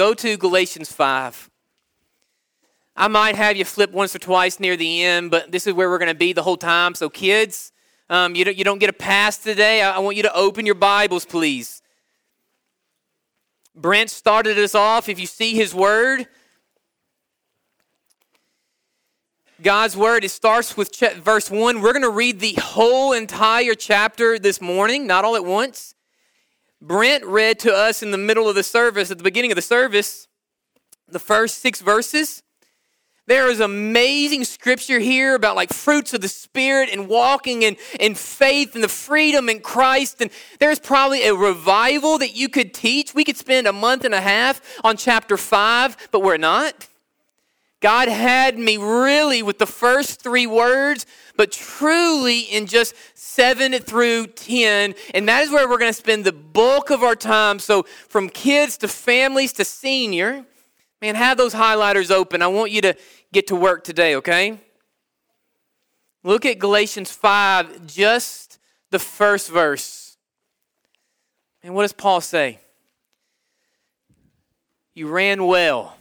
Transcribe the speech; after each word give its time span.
go 0.00 0.14
to 0.14 0.38
Galatians 0.38 0.90
5. 0.90 1.50
I 2.96 3.08
might 3.08 3.36
have 3.36 3.58
you 3.58 3.66
flip 3.66 3.92
once 3.92 4.16
or 4.16 4.18
twice 4.18 4.58
near 4.58 4.74
the 4.74 5.04
end, 5.04 5.30
but 5.30 5.52
this 5.52 5.66
is 5.66 5.74
where 5.74 5.90
we're 5.90 5.98
going 5.98 6.08
to 6.08 6.14
be 6.14 6.32
the 6.32 6.42
whole 6.42 6.56
time. 6.56 6.94
So, 6.94 7.10
kids, 7.10 7.70
um, 8.08 8.34
you, 8.34 8.46
don't, 8.46 8.56
you 8.56 8.64
don't 8.64 8.78
get 8.78 8.88
a 8.88 8.94
pass 8.94 9.36
today. 9.36 9.82
I, 9.82 9.96
I 9.96 9.98
want 9.98 10.16
you 10.16 10.22
to 10.22 10.34
open 10.34 10.64
your 10.64 10.74
Bibles, 10.74 11.26
please. 11.26 11.82
Brent 13.76 14.08
started 14.08 14.58
us 14.58 14.74
off. 14.74 15.06
If 15.06 15.20
you 15.20 15.26
see 15.26 15.54
his 15.54 15.74
word, 15.74 16.26
God's 19.60 19.98
word, 19.98 20.24
it 20.24 20.30
starts 20.30 20.78
with 20.78 20.92
ch- 20.92 21.12
verse 21.12 21.50
1. 21.50 21.82
We're 21.82 21.92
going 21.92 22.00
to 22.00 22.08
read 22.08 22.40
the 22.40 22.54
whole 22.54 23.12
entire 23.12 23.74
chapter 23.74 24.38
this 24.38 24.62
morning, 24.62 25.06
not 25.06 25.26
all 25.26 25.36
at 25.36 25.44
once. 25.44 25.94
Brent 26.80 27.24
read 27.24 27.58
to 27.60 27.72
us 27.72 28.02
in 28.02 28.10
the 28.10 28.18
middle 28.18 28.48
of 28.48 28.54
the 28.54 28.62
service, 28.62 29.10
at 29.10 29.18
the 29.18 29.24
beginning 29.24 29.52
of 29.52 29.56
the 29.56 29.62
service, 29.62 30.28
the 31.08 31.18
first 31.18 31.58
six 31.58 31.80
verses. 31.80 32.42
There 33.26 33.48
is 33.48 33.60
amazing 33.60 34.44
scripture 34.44 34.98
here 34.98 35.36
about 35.36 35.54
like 35.54 35.72
fruits 35.72 36.12
of 36.14 36.20
the 36.20 36.28
Spirit 36.28 36.88
and 36.90 37.06
walking 37.06 37.62
in, 37.62 37.76
in 38.00 38.16
faith 38.16 38.74
and 38.74 38.82
the 38.82 38.88
freedom 38.88 39.48
in 39.48 39.60
Christ. 39.60 40.20
And 40.20 40.30
there's 40.58 40.80
probably 40.80 41.26
a 41.26 41.34
revival 41.34 42.18
that 42.18 42.34
you 42.34 42.48
could 42.48 42.74
teach. 42.74 43.14
We 43.14 43.22
could 43.22 43.36
spend 43.36 43.68
a 43.68 43.72
month 43.72 44.04
and 44.04 44.14
a 44.14 44.20
half 44.20 44.60
on 44.82 44.96
chapter 44.96 45.36
five, 45.36 45.96
but 46.10 46.22
we're 46.22 46.38
not. 46.38 46.88
God 47.80 48.08
had 48.08 48.58
me 48.58 48.76
really 48.76 49.42
with 49.42 49.58
the 49.58 49.66
first 49.66 50.20
three 50.20 50.46
words, 50.46 51.06
but 51.40 51.50
truly 51.50 52.40
in 52.40 52.66
just 52.66 52.94
seven 53.14 53.72
through 53.72 54.26
10. 54.26 54.94
And 55.14 55.26
that 55.26 55.42
is 55.42 55.50
where 55.50 55.66
we're 55.66 55.78
going 55.78 55.88
to 55.88 55.98
spend 55.98 56.26
the 56.26 56.32
bulk 56.32 56.90
of 56.90 57.02
our 57.02 57.14
time. 57.16 57.58
So, 57.58 57.84
from 58.10 58.28
kids 58.28 58.76
to 58.76 58.88
families 58.88 59.54
to 59.54 59.64
senior, 59.64 60.44
man, 61.00 61.14
have 61.14 61.38
those 61.38 61.54
highlighters 61.54 62.10
open. 62.10 62.42
I 62.42 62.48
want 62.48 62.72
you 62.72 62.82
to 62.82 62.94
get 63.32 63.46
to 63.46 63.56
work 63.56 63.84
today, 63.84 64.16
okay? 64.16 64.60
Look 66.24 66.44
at 66.44 66.58
Galatians 66.58 67.10
5, 67.10 67.86
just 67.86 68.58
the 68.90 68.98
first 68.98 69.48
verse. 69.48 70.18
And 71.62 71.74
what 71.74 71.84
does 71.84 71.94
Paul 71.94 72.20
say? 72.20 72.58
You 74.92 75.08
ran 75.08 75.46
well. 75.46 75.96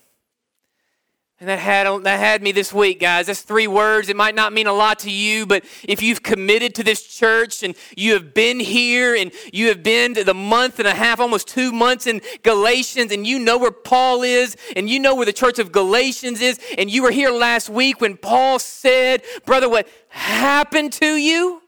And 1.42 1.48
that 1.48 1.60
had, 1.60 1.88
that 2.04 2.20
had 2.20 2.44
me 2.44 2.52
this 2.52 2.74
week, 2.74 3.00
guys. 3.00 3.28
That's 3.28 3.42
three 3.42 3.68
words. 3.68 4.10
It 4.10 4.18
might 4.18 4.36
not 4.36 4.52
mean 4.52 4.68
a 4.68 4.74
lot 4.74 5.00
to 5.00 5.12
you, 5.12 5.46
but 5.46 5.64
if 5.84 6.02
you've 6.02 6.22
committed 6.22 6.76
to 6.76 6.84
this 6.84 7.02
church 7.02 7.64
and 7.64 7.76
you 7.96 8.12
have 8.12 8.34
been 8.34 8.60
here 8.60 9.16
and 9.16 9.32
you 9.54 9.70
have 9.70 9.82
been 9.82 10.14
the 10.14 10.34
month 10.34 10.80
and 10.80 10.88
a 10.88 10.94
half, 10.94 11.22
almost 11.22 11.48
two 11.48 11.72
months 11.72 12.08
in 12.08 12.22
Galatians, 12.44 13.14
and 13.14 13.26
you 13.26 13.40
know 13.40 13.58
where 13.58 13.72
Paul 13.72 14.22
is, 14.22 14.58
and 14.76 14.90
you 14.90 15.00
know 15.00 15.16
where 15.16 15.26
the 15.26 15.32
church 15.32 15.60
of 15.60 15.72
Galatians 15.72 16.42
is, 16.42 16.60
and 16.78 16.92
you 16.92 17.04
were 17.04 17.12
here 17.12 17.32
last 17.32 17.70
week 17.70 18.02
when 18.02 18.18
Paul 18.18 18.60
said, 18.60 19.22
Brother, 19.46 19.70
what 19.70 19.88
happened 20.10 20.92
to 20.94 21.16
you? 21.16 21.62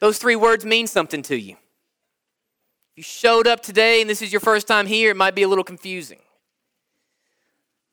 Those 0.00 0.18
three 0.18 0.36
words 0.36 0.64
mean 0.64 0.88
something 0.88 1.22
to 1.22 1.38
you. 1.38 1.52
If 1.52 2.96
you 2.96 3.02
showed 3.04 3.46
up 3.46 3.60
today 3.60 4.00
and 4.00 4.10
this 4.10 4.20
is 4.20 4.32
your 4.32 4.40
first 4.40 4.66
time 4.66 4.88
here, 4.88 5.12
it 5.12 5.16
might 5.16 5.36
be 5.36 5.44
a 5.44 5.48
little 5.48 5.62
confusing. 5.62 6.18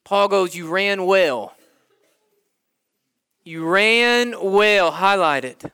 Paul 0.06 0.28
goes, 0.30 0.56
You 0.56 0.70
ran 0.70 1.06
well. 1.06 1.54
You 3.44 3.66
ran 3.66 4.36
well. 4.42 4.92
Highlight 4.92 5.44
it. 5.44 5.66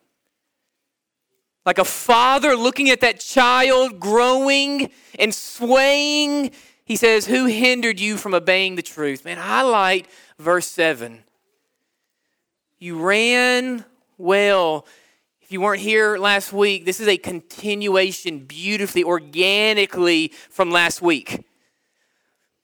Like 1.66 1.78
a 1.78 1.86
father 1.86 2.56
looking 2.56 2.90
at 2.90 3.02
that 3.02 3.20
child 3.20 4.00
growing 4.00 4.90
and 5.20 5.36
swaying, 5.36 6.52
he 6.86 6.96
says, 6.96 7.28
Who 7.28 7.46
hindered 7.46 8.00
you 8.00 8.18
from 8.18 8.34
obeying 8.34 8.76
the 8.76 8.82
truth? 8.82 9.26
Man, 9.26 9.38
highlight 9.38 10.08
verse 10.40 10.66
7. 10.66 11.24
You 12.80 13.00
ran 13.00 13.86
well. 14.18 14.88
If 15.42 15.52
you 15.52 15.62
weren't 15.62 15.82
here 15.82 16.18
last 16.18 16.54
week, 16.54 16.86
this 16.86 17.02
is 17.02 17.08
a 17.08 17.18
continuation 17.18 18.40
beautifully, 18.40 19.04
organically 19.04 20.30
from 20.50 20.72
last 20.72 21.02
week. 21.02 21.46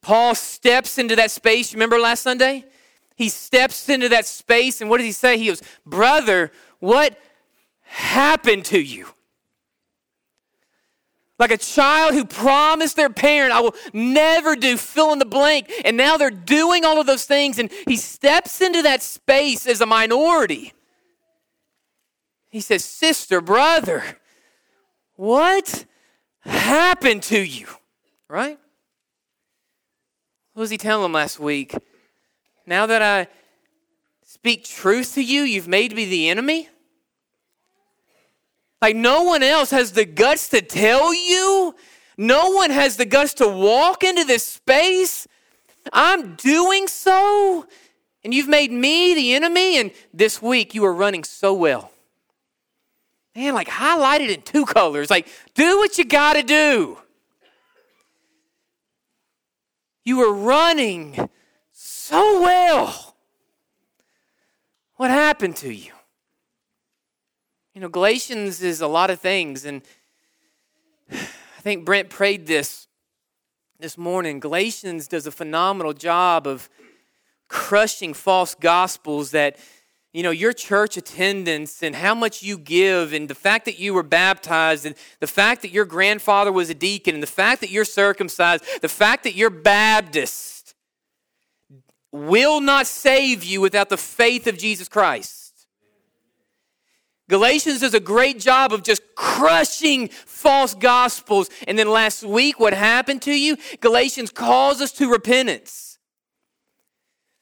Paul 0.08 0.34
steps 0.34 0.96
into 0.96 1.16
that 1.16 1.30
space. 1.30 1.74
Remember 1.74 1.98
last 2.00 2.22
Sunday? 2.22 2.64
He 3.14 3.28
steps 3.28 3.90
into 3.90 4.08
that 4.08 4.24
space, 4.24 4.80
and 4.80 4.88
what 4.88 4.96
does 4.96 5.04
he 5.04 5.12
say? 5.12 5.36
He 5.36 5.48
goes, 5.48 5.62
Brother, 5.84 6.50
what 6.78 7.20
happened 7.82 8.64
to 8.64 8.80
you? 8.80 9.08
Like 11.38 11.50
a 11.50 11.58
child 11.58 12.14
who 12.14 12.24
promised 12.24 12.96
their 12.96 13.10
parent, 13.10 13.52
I 13.52 13.60
will 13.60 13.74
never 13.92 14.56
do 14.56 14.78
fill 14.78 15.12
in 15.12 15.18
the 15.18 15.26
blank. 15.26 15.70
And 15.84 15.98
now 15.98 16.16
they're 16.16 16.30
doing 16.30 16.86
all 16.86 16.98
of 16.98 17.06
those 17.06 17.26
things, 17.26 17.58
and 17.58 17.70
he 17.86 17.98
steps 17.98 18.62
into 18.62 18.80
that 18.80 19.02
space 19.02 19.66
as 19.66 19.82
a 19.82 19.86
minority. 19.86 20.72
He 22.48 22.62
says, 22.62 22.82
Sister, 22.82 23.42
brother, 23.42 24.02
what 25.16 25.84
happened 26.46 27.24
to 27.24 27.38
you? 27.38 27.66
Right? 28.26 28.58
What 30.58 30.62
was 30.62 30.70
he 30.70 30.76
telling 30.76 31.04
them 31.04 31.12
last 31.12 31.38
week? 31.38 31.72
Now 32.66 32.86
that 32.86 33.00
I 33.00 33.28
speak 34.24 34.64
truth 34.64 35.14
to 35.14 35.22
you, 35.22 35.42
you've 35.42 35.68
made 35.68 35.94
me 35.94 36.04
the 36.04 36.28
enemy? 36.28 36.68
Like, 38.82 38.96
no 38.96 39.22
one 39.22 39.44
else 39.44 39.70
has 39.70 39.92
the 39.92 40.04
guts 40.04 40.48
to 40.48 40.60
tell 40.60 41.14
you. 41.14 41.76
No 42.16 42.50
one 42.50 42.70
has 42.70 42.96
the 42.96 43.04
guts 43.04 43.34
to 43.34 43.46
walk 43.46 44.02
into 44.02 44.24
this 44.24 44.44
space. 44.44 45.28
I'm 45.92 46.34
doing 46.34 46.88
so, 46.88 47.64
and 48.24 48.34
you've 48.34 48.48
made 48.48 48.72
me 48.72 49.14
the 49.14 49.34
enemy. 49.34 49.78
And 49.78 49.92
this 50.12 50.42
week, 50.42 50.74
you 50.74 50.84
are 50.84 50.92
running 50.92 51.22
so 51.22 51.54
well. 51.54 51.92
Man, 53.36 53.54
like 53.54 53.68
highlighted 53.68 54.34
in 54.34 54.42
two 54.42 54.66
colors. 54.66 55.08
Like, 55.08 55.28
do 55.54 55.78
what 55.78 55.98
you 55.98 56.04
got 56.04 56.32
to 56.32 56.42
do. 56.42 56.98
You 60.08 60.16
were 60.16 60.32
running 60.32 61.28
so 61.70 62.40
well. 62.40 63.14
What 64.96 65.10
happened 65.10 65.56
to 65.56 65.70
you? 65.70 65.92
You 67.74 67.82
know, 67.82 67.90
Galatians 67.90 68.62
is 68.62 68.80
a 68.80 68.86
lot 68.86 69.10
of 69.10 69.20
things, 69.20 69.66
and 69.66 69.82
I 71.12 71.60
think 71.60 71.84
Brent 71.84 72.08
prayed 72.08 72.46
this 72.46 72.88
this 73.78 73.98
morning. 73.98 74.40
Galatians 74.40 75.08
does 75.08 75.26
a 75.26 75.30
phenomenal 75.30 75.92
job 75.92 76.46
of 76.46 76.70
crushing 77.48 78.14
false 78.14 78.54
gospels 78.54 79.32
that 79.32 79.58
you 80.12 80.22
know, 80.22 80.30
your 80.30 80.52
church 80.52 80.96
attendance 80.96 81.82
and 81.82 81.94
how 81.94 82.14
much 82.14 82.42
you 82.42 82.58
give, 82.58 83.12
and 83.12 83.28
the 83.28 83.34
fact 83.34 83.66
that 83.66 83.78
you 83.78 83.92
were 83.94 84.02
baptized, 84.02 84.86
and 84.86 84.94
the 85.20 85.26
fact 85.26 85.62
that 85.62 85.70
your 85.70 85.84
grandfather 85.84 86.50
was 86.50 86.70
a 86.70 86.74
deacon, 86.74 87.14
and 87.14 87.22
the 87.22 87.26
fact 87.26 87.60
that 87.60 87.70
you're 87.70 87.84
circumcised, 87.84 88.64
the 88.80 88.88
fact 88.88 89.24
that 89.24 89.34
you're 89.34 89.50
Baptist 89.50 90.74
will 92.10 92.60
not 92.60 92.86
save 92.86 93.44
you 93.44 93.60
without 93.60 93.90
the 93.90 93.96
faith 93.96 94.46
of 94.46 94.56
Jesus 94.56 94.88
Christ. 94.88 95.48
Galatians 97.28 97.80
does 97.80 97.92
a 97.92 98.00
great 98.00 98.38
job 98.38 98.72
of 98.72 98.82
just 98.82 99.02
crushing 99.14 100.08
false 100.08 100.74
gospels. 100.74 101.50
And 101.66 101.78
then 101.78 101.90
last 101.90 102.22
week, 102.22 102.58
what 102.58 102.72
happened 102.72 103.20
to 103.22 103.38
you? 103.38 103.56
Galatians 103.80 104.30
calls 104.30 104.80
us 104.80 104.92
to 104.92 105.10
repentance. 105.10 105.87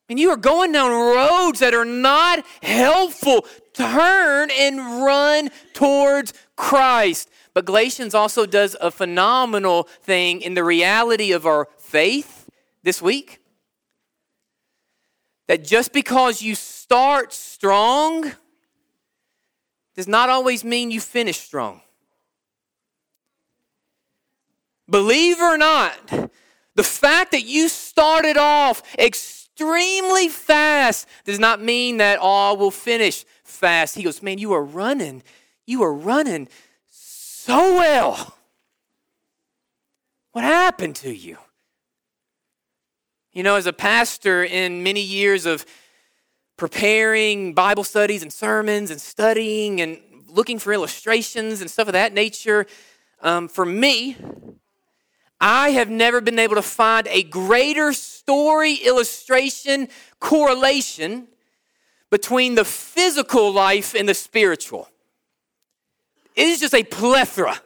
And 0.08 0.20
you 0.20 0.30
are 0.30 0.36
going 0.36 0.72
down 0.72 0.90
roads 0.90 1.58
that 1.60 1.74
are 1.74 1.84
not 1.84 2.44
helpful. 2.62 3.44
Turn 3.72 4.50
and 4.52 5.02
run 5.02 5.50
towards 5.72 6.32
Christ. 6.54 7.28
But 7.54 7.64
Galatians 7.64 8.14
also 8.14 8.46
does 8.46 8.76
a 8.80 8.90
phenomenal 8.90 9.84
thing 10.02 10.42
in 10.42 10.54
the 10.54 10.62
reality 10.62 11.32
of 11.32 11.44
our 11.44 11.68
faith 11.78 12.48
this 12.82 13.02
week. 13.02 13.41
That 15.48 15.64
just 15.64 15.92
because 15.92 16.42
you 16.42 16.54
start 16.54 17.32
strong 17.32 18.32
does 19.97 20.06
not 20.06 20.28
always 20.28 20.62
mean 20.62 20.91
you 20.91 21.00
finish 21.00 21.38
strong. 21.38 21.80
Believe 24.88 25.41
or 25.41 25.59
not, 25.59 26.30
the 26.74 26.84
fact 26.84 27.32
that 27.32 27.44
you 27.44 27.68
started 27.68 28.36
off 28.36 28.82
extremely 29.56 30.28
fast 30.28 31.08
does 31.24 31.38
not 31.38 31.62
mean 31.62 31.97
that 31.97 32.18
all 32.18 32.56
will 32.56 32.70
finish 32.70 33.24
fast. 33.42 33.94
He 33.94 34.03
goes, 34.03 34.22
Man, 34.22 34.38
you 34.38 34.53
are 34.53 34.62
running. 34.62 35.22
You 35.66 35.82
are 35.82 35.92
running 35.92 36.48
so 36.88 37.74
well. 37.76 38.34
What 40.32 40.44
happened 40.44 40.97
to 40.97 41.16
you? 41.16 41.38
You 43.32 43.42
know, 43.42 43.56
as 43.56 43.64
a 43.64 43.72
pastor 43.72 44.44
in 44.44 44.82
many 44.82 45.00
years 45.00 45.47
of 45.47 45.64
preparing 46.59 47.54
Bible 47.54 47.84
studies 47.84 48.20
and 48.20 48.30
sermons 48.30 48.91
and 48.91 49.00
studying 49.00 49.80
and 49.80 49.98
looking 50.28 50.59
for 50.59 50.74
illustrations 50.74 51.62
and 51.62 51.70
stuff 51.70 51.88
of 51.88 51.94
that 51.94 52.12
nature, 52.12 52.66
um, 53.22 53.48
for 53.48 53.64
me, 53.64 54.18
I 55.41 55.71
have 55.71 55.91
never 55.91 56.21
been 56.21 56.38
able 56.38 56.54
to 56.54 56.62
find 56.62 57.06
a 57.09 57.22
greater 57.22 57.92
story, 57.92 58.74
illustration, 58.74 59.88
correlation 60.18 61.28
between 62.10 62.54
the 62.54 62.65
physical 62.65 63.53
life 63.53 63.94
and 63.94 64.09
the 64.09 64.15
spiritual. 64.15 64.88
It 66.34 66.48
is 66.48 66.60
just 66.60 66.74
a 66.74 66.84
plethora. 66.84 67.60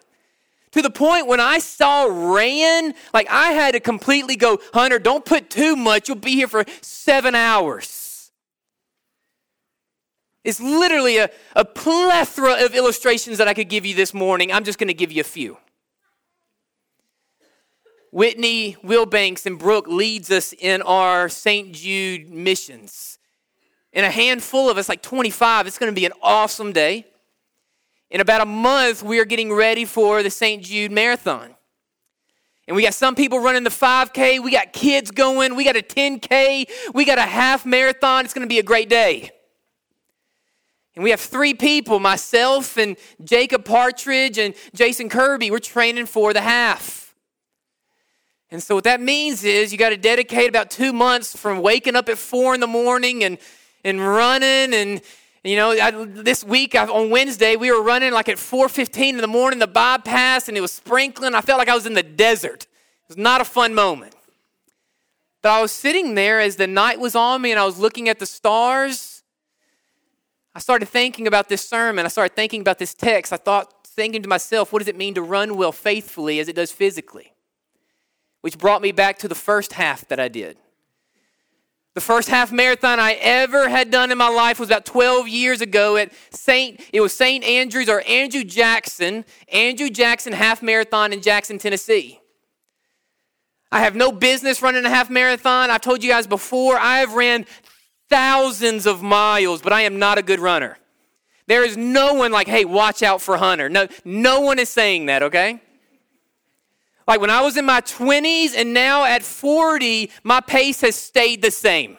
To 0.73 0.83
the 0.83 0.91
point 0.91 1.27
when 1.27 1.41
I 1.41 1.59
saw 1.59 2.05
rain, 2.05 2.95
like 3.13 3.29
I 3.29 3.53
had 3.53 3.73
to 3.73 3.81
completely 3.81 4.37
go, 4.37 4.61
Hunter, 4.73 5.01
don't 5.01 5.25
put 5.25 5.51
too 5.51 5.75
much. 5.75 6.09
You'll 6.09 6.17
be 6.17 6.35
here 6.35 6.47
for 6.47 6.65
seven 6.81 7.35
hours. 7.35 8.31
It's 10.45 10.61
literally 10.61 11.19
a, 11.19 11.31
a 11.55 11.65
plethora 11.65 12.65
of 12.65 12.75
illustrations 12.75 13.39
that 13.39 13.49
I 13.49 13.55
could 13.55 13.69
give 13.69 13.85
you 13.85 13.95
this 13.95 14.15
morning. 14.15 14.53
I'm 14.53 14.65
just 14.65 14.79
going 14.79 14.89
to 14.89 14.95
give 14.95 15.13
you 15.13 15.21
a 15.21 15.25
few. 15.25 15.59
Whitney 18.13 18.77
Wilbanks 18.83 19.47
and 19.47 19.59
Brooke 19.59 19.87
leads 19.87 20.31
us 20.31 20.53
in 20.53 20.83
our 20.83 21.29
St. 21.29 21.73
Jude 21.73 22.29
missions. 22.29 23.19
In 23.93 24.05
a 24.05 24.11
handful 24.11 24.69
of 24.69 24.79
us, 24.79 24.89
like 24.89 25.03
25, 25.03 25.67
it's 25.67 25.79
going 25.79 25.93
to 25.93 25.99
be 25.99 26.07
an 26.07 26.13
awesome 26.23 26.73
day. 26.73 27.07
In 28.11 28.21
about 28.21 28.41
a 28.41 28.47
month, 28.47 29.03
we 29.03 29.21
are 29.21 29.25
getting 29.25 29.53
ready 29.53 29.85
for 29.85 30.23
the 30.23 30.31
St. 30.31 30.63
Jude 30.63 30.91
Marathon. 30.91 31.55
And 32.67 32.77
we 32.77 32.83
got 32.83 32.95
some 32.95 33.15
people 33.15 33.41
running 33.41 33.65
the 33.65 33.71
5K, 33.71 34.43
we 34.43 34.53
got 34.53 34.73
kids 34.73 35.11
going, 35.11 35.57
we 35.57 35.65
got 35.65 35.77
a 35.77 35.83
10K, 35.83 36.69
we 36.95 37.05
got 37.05 37.19
a 37.19 37.23
half 37.23 37.67
marathon. 37.67 38.25
It's 38.25 38.35
going 38.35 38.47
to 38.47 38.53
be 38.53 38.61
a 38.61 38.65
great 38.65 38.89
day. 38.89 39.31
And 40.95 41.05
we 41.05 41.11
have 41.11 41.21
three 41.21 41.55
people 41.55 41.99
myself 41.99 42.77
and 42.77 42.97
Jacob 43.25 43.65
Partridge 43.65 44.39
and 44.39 44.55
Jason 44.75 45.09
Kirby. 45.09 45.51
We're 45.51 45.59
training 45.59 46.07
for 46.07 46.33
the 46.33 46.43
half. 46.43 47.00
And 48.51 48.63
so, 48.63 48.75
what 48.75 48.85
that 48.85 49.01
means 49.01 49.45
is 49.45 49.73
you 49.73 49.79
got 49.79 49.91
to 49.91 49.97
dedicate 49.97 50.49
about 50.49 50.71
two 50.71 50.93
months 50.93 51.37
from 51.37 51.63
waking 51.63 51.95
up 51.95 52.09
at 52.09 52.19
four 52.19 52.55
in 52.55 52.61
the 52.61 52.67
morning 52.67 53.23
and, 53.23 53.39
and 53.85 54.01
running 54.01 54.75
and 54.75 55.01
you 55.43 55.57
know, 55.57 55.71
I, 55.71 55.91
this 55.91 56.45
week 56.45 56.75
I, 56.75 56.87
on 56.87 57.09
Wednesday 57.09 57.57
we 57.57 57.73
were 57.73 57.83
running 57.83 58.13
like 58.13 58.29
at 58.29 58.37
4:15 58.37 59.11
in 59.11 59.17
the 59.19 59.27
morning, 59.27 59.59
the 59.59 59.67
bypass, 59.67 60.49
and 60.49 60.57
it 60.57 60.61
was 60.61 60.73
sprinkling. 60.73 61.35
I 61.35 61.41
felt 61.41 61.59
like 61.59 61.69
I 61.69 61.75
was 61.75 61.87
in 61.87 61.95
the 61.95 62.03
desert. 62.03 62.65
It 62.65 63.09
was 63.09 63.17
not 63.17 63.41
a 63.41 63.45
fun 63.45 63.75
moment. 63.75 64.15
But 65.43 65.53
I 65.53 65.63
was 65.63 65.73
sitting 65.73 66.15
there 66.15 66.41
as 66.41 66.57
the 66.57 66.67
night 66.67 67.01
was 67.01 67.15
on 67.15 67.41
me, 67.41 67.51
and 67.53 67.59
I 67.59 67.65
was 67.65 67.79
looking 67.79 68.11
at 68.11 68.19
the 68.19 68.27
stars. 68.27 69.23
I 70.55 70.59
started 70.59 70.87
thinking 70.87 71.27
about 71.27 71.49
this 71.49 71.67
sermon. 71.67 72.05
I 72.05 72.09
started 72.09 72.37
thinking 72.37 72.61
about 72.61 72.79
this 72.79 72.93
text. 72.93 73.33
I 73.33 73.39
thought, 73.39 73.87
thinking 73.87 74.23
to 74.23 74.29
myself, 74.29 74.73
what 74.73 74.81
does 74.81 74.89
it 74.89 74.97
mean 74.97 75.15
to 75.15 75.23
run 75.23 75.57
well 75.57 75.73
faithfully 75.73 76.39
as 76.39 76.49
it 76.49 76.57
does 76.57 76.71
physically? 76.71 77.33
Which 78.41 78.59
brought 78.59 78.83
me 78.83 78.93
back 78.93 79.19
to 79.19 79.29
the 79.29 79.35
first 79.35 79.75
half 79.75 80.07
that 80.09 80.19
I 80.19 80.29
did. 80.29 80.57
The 81.95 82.01
first 82.01 82.29
half 82.29 82.53
marathon 82.53 83.01
I 83.01 83.15
ever 83.15 83.69
had 83.69 83.91
done 83.91 84.13
in 84.13 84.19
my 84.19 84.29
life 84.29 84.61
was 84.61 84.69
about 84.69 84.85
12 84.85 85.29
years 85.29 85.61
ago 85.61 85.97
at 85.97 86.13
St. 86.31 86.81
It 86.93 87.01
was 87.01 87.17
St. 87.17 87.45
Andrews 87.45 87.89
or 87.89 88.03
Andrew 88.07 88.45
Jackson, 88.45 89.25
Andrew 89.53 89.91
Jackson 89.91 90.33
half 90.33 90.63
marathon 90.63 91.13
in 91.13 91.21
Jackson, 91.21 91.59
Tennessee. 91.59 92.21
I 93.73 93.81
have 93.81 93.97
no 93.97 94.13
business 94.13 94.63
running 94.63 94.85
a 94.85 94.89
half 94.89 95.11
marathon. 95.11 95.71
I've 95.71 95.81
told 95.81 96.03
you 96.03 96.11
guys 96.11 96.27
before, 96.27 96.79
I 96.79 96.99
have 96.99 97.15
ran 97.15 97.45
thousands 98.09 98.87
of 98.87 99.03
miles, 99.03 99.61
but 99.61 99.73
I 99.73 99.83
am 99.83 99.99
not 99.99 100.19
a 100.19 100.23
good 100.23 100.41
runner. 100.41 100.79
There 101.47 101.65
is 101.65 101.77
no 101.77 102.15
one 102.15 102.31
like, 102.31 102.47
hey, 102.47 102.65
watch 102.65 103.03
out 103.03 103.21
for 103.21 103.37
Hunter. 103.37 103.69
No, 103.69 103.89
no 104.05 104.41
one 104.41 104.61
is 104.61 104.69
saying 104.69 105.07
that, 105.07 105.25
okay? 105.25 105.61
Like 107.07 107.21
when 107.21 107.31
I 107.31 107.41
was 107.43 107.57
in 107.57 107.65
my 107.65 107.81
20s 107.81 108.55
and 108.57 108.73
now 108.73 109.05
at 109.05 109.23
40, 109.23 110.11
my 110.23 110.41
pace 110.41 110.81
has 110.83 110.97
stayed 110.97 111.43
the 111.43 111.51
same. 111.51 111.97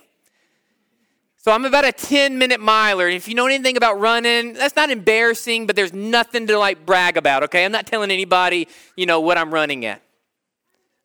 So 1.38 1.52
I'm 1.52 1.66
about 1.66 1.86
a 1.86 1.92
10 1.92 2.38
minute 2.38 2.60
miler. 2.60 3.08
If 3.08 3.28
you 3.28 3.34
know 3.34 3.48
anything 3.48 3.76
about 3.76 4.00
running, 4.00 4.54
that's 4.54 4.76
not 4.76 4.92
embarrassing, 4.92 5.66
but 5.66 5.76
there's 5.76 5.92
nothing 5.92 6.46
to 6.48 6.58
like 6.58 6.86
brag 6.86 7.18
about, 7.18 7.44
okay? 7.44 7.66
I'm 7.66 7.72
not 7.72 7.88
telling 7.88 8.12
anybody, 8.12 8.68
you 8.96 9.08
know, 9.08 9.20
what 9.20 9.40
I'm 9.40 9.52
running 9.52 9.84
at. 9.86 10.04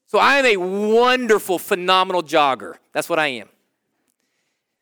So 0.09 0.19
I 0.19 0.37
am 0.37 0.45
a 0.45 0.57
wonderful, 0.59 1.59
phenomenal 1.59 2.23
jogger. 2.23 2.75
That's 2.93 3.09
what 3.09 3.19
I 3.19 3.29
am. 3.29 3.49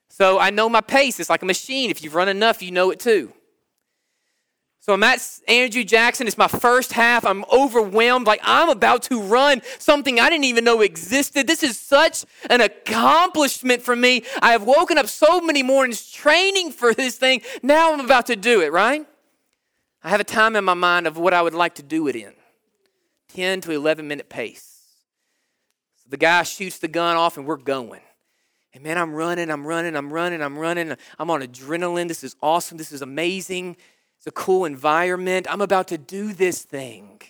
So 0.08 0.38
I 0.38 0.50
know 0.50 0.68
my 0.68 0.80
pace. 0.80 1.18
It's 1.18 1.30
like 1.30 1.42
a 1.42 1.46
machine. 1.46 1.90
If 1.90 2.02
you've 2.02 2.14
run 2.14 2.28
enough, 2.28 2.60
you 2.62 2.70
know 2.70 2.90
it 2.90 3.00
too. 3.00 3.32
So 4.84 4.92
I'm 4.92 5.02
at 5.02 5.26
Andrew 5.48 5.82
Jackson. 5.82 6.26
It's 6.26 6.36
my 6.36 6.46
first 6.46 6.92
half. 6.92 7.24
I'm 7.24 7.42
overwhelmed. 7.50 8.26
Like 8.26 8.40
I'm 8.42 8.68
about 8.68 9.02
to 9.04 9.18
run 9.18 9.62
something 9.78 10.20
I 10.20 10.28
didn't 10.28 10.44
even 10.44 10.62
know 10.62 10.82
existed. 10.82 11.46
This 11.46 11.62
is 11.62 11.80
such 11.80 12.26
an 12.50 12.60
accomplishment 12.60 13.80
for 13.80 13.96
me. 13.96 14.24
I 14.42 14.52
have 14.52 14.64
woken 14.64 14.98
up 14.98 15.06
so 15.06 15.40
many 15.40 15.62
mornings 15.62 16.12
training 16.12 16.72
for 16.72 16.92
this 16.92 17.16
thing. 17.16 17.40
Now 17.62 17.94
I'm 17.94 18.00
about 18.00 18.26
to 18.26 18.36
do 18.36 18.60
it, 18.60 18.72
right? 18.72 19.06
I 20.02 20.10
have 20.10 20.20
a 20.20 20.24
time 20.24 20.54
in 20.54 20.64
my 20.66 20.74
mind 20.74 21.06
of 21.06 21.16
what 21.16 21.32
I 21.32 21.40
would 21.40 21.54
like 21.54 21.76
to 21.76 21.82
do 21.82 22.06
it 22.08 22.14
in 22.14 22.34
10 23.28 23.62
to 23.62 23.72
11 23.72 24.06
minute 24.06 24.28
pace. 24.28 24.82
So 26.02 26.10
the 26.10 26.18
guy 26.18 26.42
shoots 26.42 26.78
the 26.78 26.88
gun 26.88 27.16
off 27.16 27.38
and 27.38 27.46
we're 27.46 27.56
going. 27.56 28.02
And 28.74 28.82
man, 28.82 28.98
I'm 28.98 29.14
running, 29.14 29.50
I'm 29.50 29.66
running, 29.66 29.96
I'm 29.96 30.12
running, 30.12 30.42
I'm 30.42 30.58
running. 30.58 30.94
I'm 31.18 31.30
on 31.30 31.40
adrenaline. 31.40 32.08
This 32.08 32.22
is 32.22 32.36
awesome. 32.42 32.76
This 32.76 32.92
is 32.92 33.00
amazing. 33.00 33.78
It's 34.24 34.28
a 34.30 34.42
cool 34.42 34.64
environment. 34.64 35.46
I'm 35.50 35.60
about 35.60 35.88
to 35.88 35.98
do 35.98 36.32
this 36.32 36.62
thing. 36.62 37.20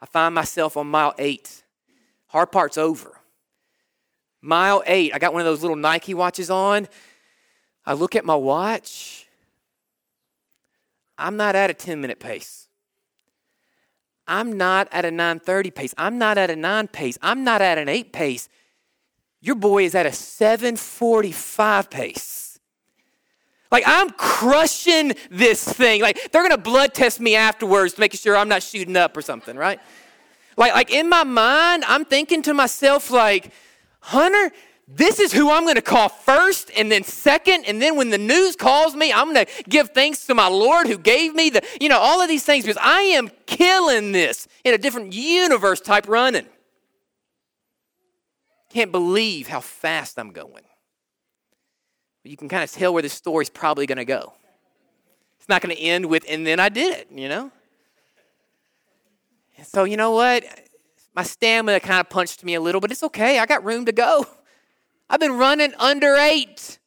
I 0.00 0.06
find 0.06 0.34
myself 0.34 0.76
on 0.76 0.88
mile 0.88 1.14
eight. 1.16 1.62
Hard 2.26 2.50
part's 2.50 2.76
over. 2.76 3.20
Mile 4.42 4.82
eight, 4.84 5.14
I 5.14 5.20
got 5.20 5.32
one 5.32 5.42
of 5.42 5.46
those 5.46 5.62
little 5.62 5.76
Nike 5.76 6.12
watches 6.12 6.50
on. 6.50 6.88
I 7.86 7.92
look 7.92 8.16
at 8.16 8.24
my 8.24 8.34
watch. 8.34 9.28
I'm 11.16 11.36
not 11.36 11.54
at 11.54 11.70
a 11.70 11.74
10 11.74 12.00
minute 12.00 12.18
pace. 12.18 12.66
I'm 14.26 14.54
not 14.54 14.88
at 14.90 15.04
a 15.04 15.12
930 15.12 15.70
pace. 15.70 15.94
I'm 15.96 16.18
not 16.18 16.36
at 16.36 16.50
a 16.50 16.56
9 16.56 16.88
pace. 16.88 17.16
I'm 17.22 17.44
not 17.44 17.62
at 17.62 17.78
an 17.78 17.88
8 17.88 18.12
pace. 18.12 18.48
Your 19.40 19.54
boy 19.54 19.84
is 19.84 19.94
at 19.94 20.04
a 20.04 20.10
745 20.10 21.90
pace. 21.90 22.53
Like 23.70 23.84
I'm 23.86 24.10
crushing 24.10 25.14
this 25.30 25.64
thing. 25.64 26.00
Like 26.02 26.30
they're 26.30 26.42
gonna 26.42 26.58
blood 26.58 26.94
test 26.94 27.20
me 27.20 27.34
afterwards 27.34 27.94
to 27.94 28.00
make 28.00 28.12
sure 28.14 28.36
I'm 28.36 28.48
not 28.48 28.62
shooting 28.62 28.96
up 28.96 29.16
or 29.16 29.22
something, 29.22 29.56
right? 29.56 29.80
Like, 30.56 30.74
like 30.74 30.90
in 30.90 31.08
my 31.08 31.24
mind, 31.24 31.84
I'm 31.86 32.04
thinking 32.04 32.42
to 32.42 32.54
myself, 32.54 33.10
like, 33.10 33.50
Hunter, 34.00 34.52
this 34.86 35.18
is 35.18 35.32
who 35.32 35.50
I'm 35.50 35.66
to 35.74 35.82
call 35.82 36.08
first 36.08 36.70
and 36.76 36.92
then 36.92 37.04
second. 37.04 37.64
And 37.64 37.80
then 37.80 37.96
when 37.96 38.10
the 38.10 38.18
news 38.18 38.54
calls 38.54 38.94
me, 38.94 39.12
I'm 39.12 39.34
to 39.34 39.46
give 39.68 39.90
thanks 39.90 40.26
to 40.26 40.34
my 40.34 40.46
Lord 40.46 40.86
who 40.86 40.98
gave 40.98 41.34
me 41.34 41.50
the, 41.50 41.62
you 41.80 41.88
know, 41.88 41.98
all 41.98 42.20
of 42.20 42.28
these 42.28 42.44
things 42.44 42.64
because 42.64 42.80
I 42.80 43.00
am 43.00 43.30
killing 43.46 44.12
this 44.12 44.46
in 44.62 44.74
a 44.74 44.78
different 44.78 45.12
universe 45.14 45.80
type 45.80 46.06
running. 46.06 46.46
Can't 48.70 48.92
believe 48.92 49.48
how 49.48 49.60
fast 49.60 50.18
I'm 50.18 50.32
going. 50.32 50.64
But 52.24 52.30
you 52.30 52.38
can 52.38 52.48
kind 52.48 52.64
of 52.64 52.72
tell 52.72 52.94
where 52.94 53.02
this 53.02 53.12
story's 53.12 53.50
probably 53.50 53.86
going 53.86 53.98
to 53.98 54.06
go. 54.06 54.32
It's 55.38 55.48
not 55.48 55.60
going 55.60 55.76
to 55.76 55.80
end 55.80 56.06
with, 56.06 56.24
and 56.26 56.46
then 56.46 56.58
I 56.58 56.70
did 56.70 56.96
it, 56.96 57.08
you 57.12 57.28
know? 57.28 57.52
And 59.58 59.66
so, 59.66 59.84
you 59.84 59.98
know 59.98 60.12
what? 60.12 60.42
My 61.14 61.22
stamina 61.22 61.80
kind 61.80 62.00
of 62.00 62.08
punched 62.08 62.42
me 62.42 62.54
a 62.54 62.60
little, 62.62 62.80
but 62.80 62.90
it's 62.90 63.02
okay. 63.02 63.38
I 63.38 63.44
got 63.44 63.62
room 63.62 63.84
to 63.84 63.92
go. 63.92 64.26
I've 65.10 65.20
been 65.20 65.36
running 65.36 65.74
under 65.78 66.16
eight. 66.16 66.78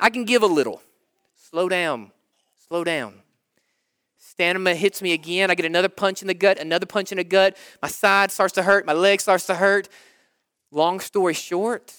I 0.00 0.10
can 0.10 0.24
give 0.24 0.42
a 0.42 0.46
little. 0.46 0.82
Slow 1.36 1.68
down. 1.68 2.10
Slow 2.68 2.82
down. 2.82 3.14
Stamina 4.18 4.74
hits 4.74 5.00
me 5.00 5.12
again. 5.12 5.48
I 5.48 5.54
get 5.54 5.64
another 5.64 5.88
punch 5.88 6.22
in 6.22 6.28
the 6.28 6.34
gut, 6.34 6.58
another 6.58 6.86
punch 6.86 7.12
in 7.12 7.18
the 7.18 7.24
gut. 7.24 7.56
My 7.80 7.88
side 7.88 8.32
starts 8.32 8.54
to 8.54 8.64
hurt. 8.64 8.84
My 8.84 8.94
leg 8.94 9.20
starts 9.20 9.46
to 9.46 9.54
hurt. 9.54 9.88
Long 10.72 10.98
story 10.98 11.34
short, 11.34 11.94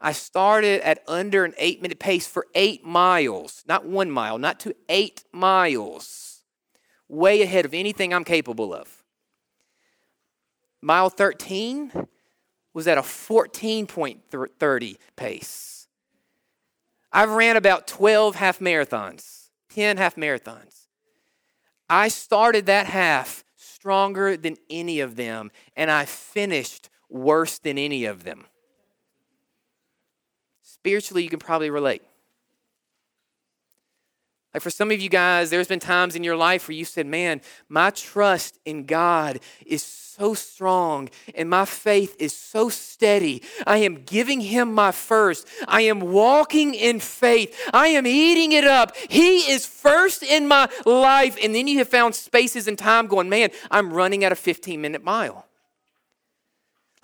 I 0.00 0.12
started 0.12 0.82
at 0.82 1.02
under 1.08 1.44
an 1.44 1.54
eight 1.58 1.80
minute 1.80 1.98
pace 1.98 2.26
for 2.26 2.46
eight 2.54 2.84
miles, 2.84 3.64
not 3.66 3.86
one 3.86 4.10
mile, 4.10 4.38
not 4.38 4.60
to 4.60 4.74
eight 4.88 5.24
miles, 5.32 6.42
way 7.08 7.42
ahead 7.42 7.64
of 7.64 7.72
anything 7.72 8.12
I'm 8.12 8.24
capable 8.24 8.74
of. 8.74 9.02
Mile 10.82 11.08
13 11.08 12.06
was 12.74 12.86
at 12.86 12.98
a 12.98 13.02
14.30 13.02 14.96
pace. 15.16 15.88
I've 17.10 17.30
ran 17.30 17.56
about 17.56 17.86
12 17.86 18.34
half 18.34 18.58
marathons, 18.58 19.48
10 19.70 19.96
half 19.96 20.16
marathons. 20.16 20.86
I 21.88 22.08
started 22.08 22.66
that 22.66 22.86
half 22.86 23.44
stronger 23.56 24.36
than 24.36 24.56
any 24.68 25.00
of 25.00 25.16
them, 25.16 25.50
and 25.74 25.90
I 25.90 26.04
finished 26.04 26.90
worse 27.08 27.58
than 27.58 27.78
any 27.78 28.04
of 28.04 28.24
them. 28.24 28.44
Spiritually, 30.86 31.24
you 31.24 31.28
can 31.28 31.40
probably 31.40 31.68
relate. 31.68 32.00
Like 34.54 34.62
for 34.62 34.70
some 34.70 34.92
of 34.92 35.00
you 35.00 35.08
guys, 35.08 35.50
there's 35.50 35.66
been 35.66 35.80
times 35.80 36.14
in 36.14 36.22
your 36.22 36.36
life 36.36 36.68
where 36.68 36.76
you 36.76 36.84
said, 36.84 37.08
Man, 37.08 37.40
my 37.68 37.90
trust 37.90 38.60
in 38.64 38.86
God 38.86 39.40
is 39.66 39.82
so 39.82 40.32
strong 40.34 41.08
and 41.34 41.50
my 41.50 41.64
faith 41.64 42.14
is 42.20 42.32
so 42.32 42.68
steady. 42.68 43.42
I 43.66 43.78
am 43.78 44.04
giving 44.04 44.40
Him 44.40 44.72
my 44.72 44.92
first. 44.92 45.48
I 45.66 45.80
am 45.80 45.98
walking 45.98 46.72
in 46.72 47.00
faith. 47.00 47.52
I 47.74 47.88
am 47.88 48.06
eating 48.06 48.52
it 48.52 48.64
up. 48.64 48.94
He 48.96 49.38
is 49.50 49.66
first 49.66 50.22
in 50.22 50.46
my 50.46 50.68
life. 50.84 51.36
And 51.42 51.52
then 51.52 51.66
you 51.66 51.78
have 51.78 51.88
found 51.88 52.14
spaces 52.14 52.68
and 52.68 52.78
time 52.78 53.08
going, 53.08 53.28
Man, 53.28 53.50
I'm 53.72 53.92
running 53.92 54.22
at 54.22 54.30
a 54.30 54.36
15 54.36 54.80
minute 54.80 55.02
mile. 55.02 55.46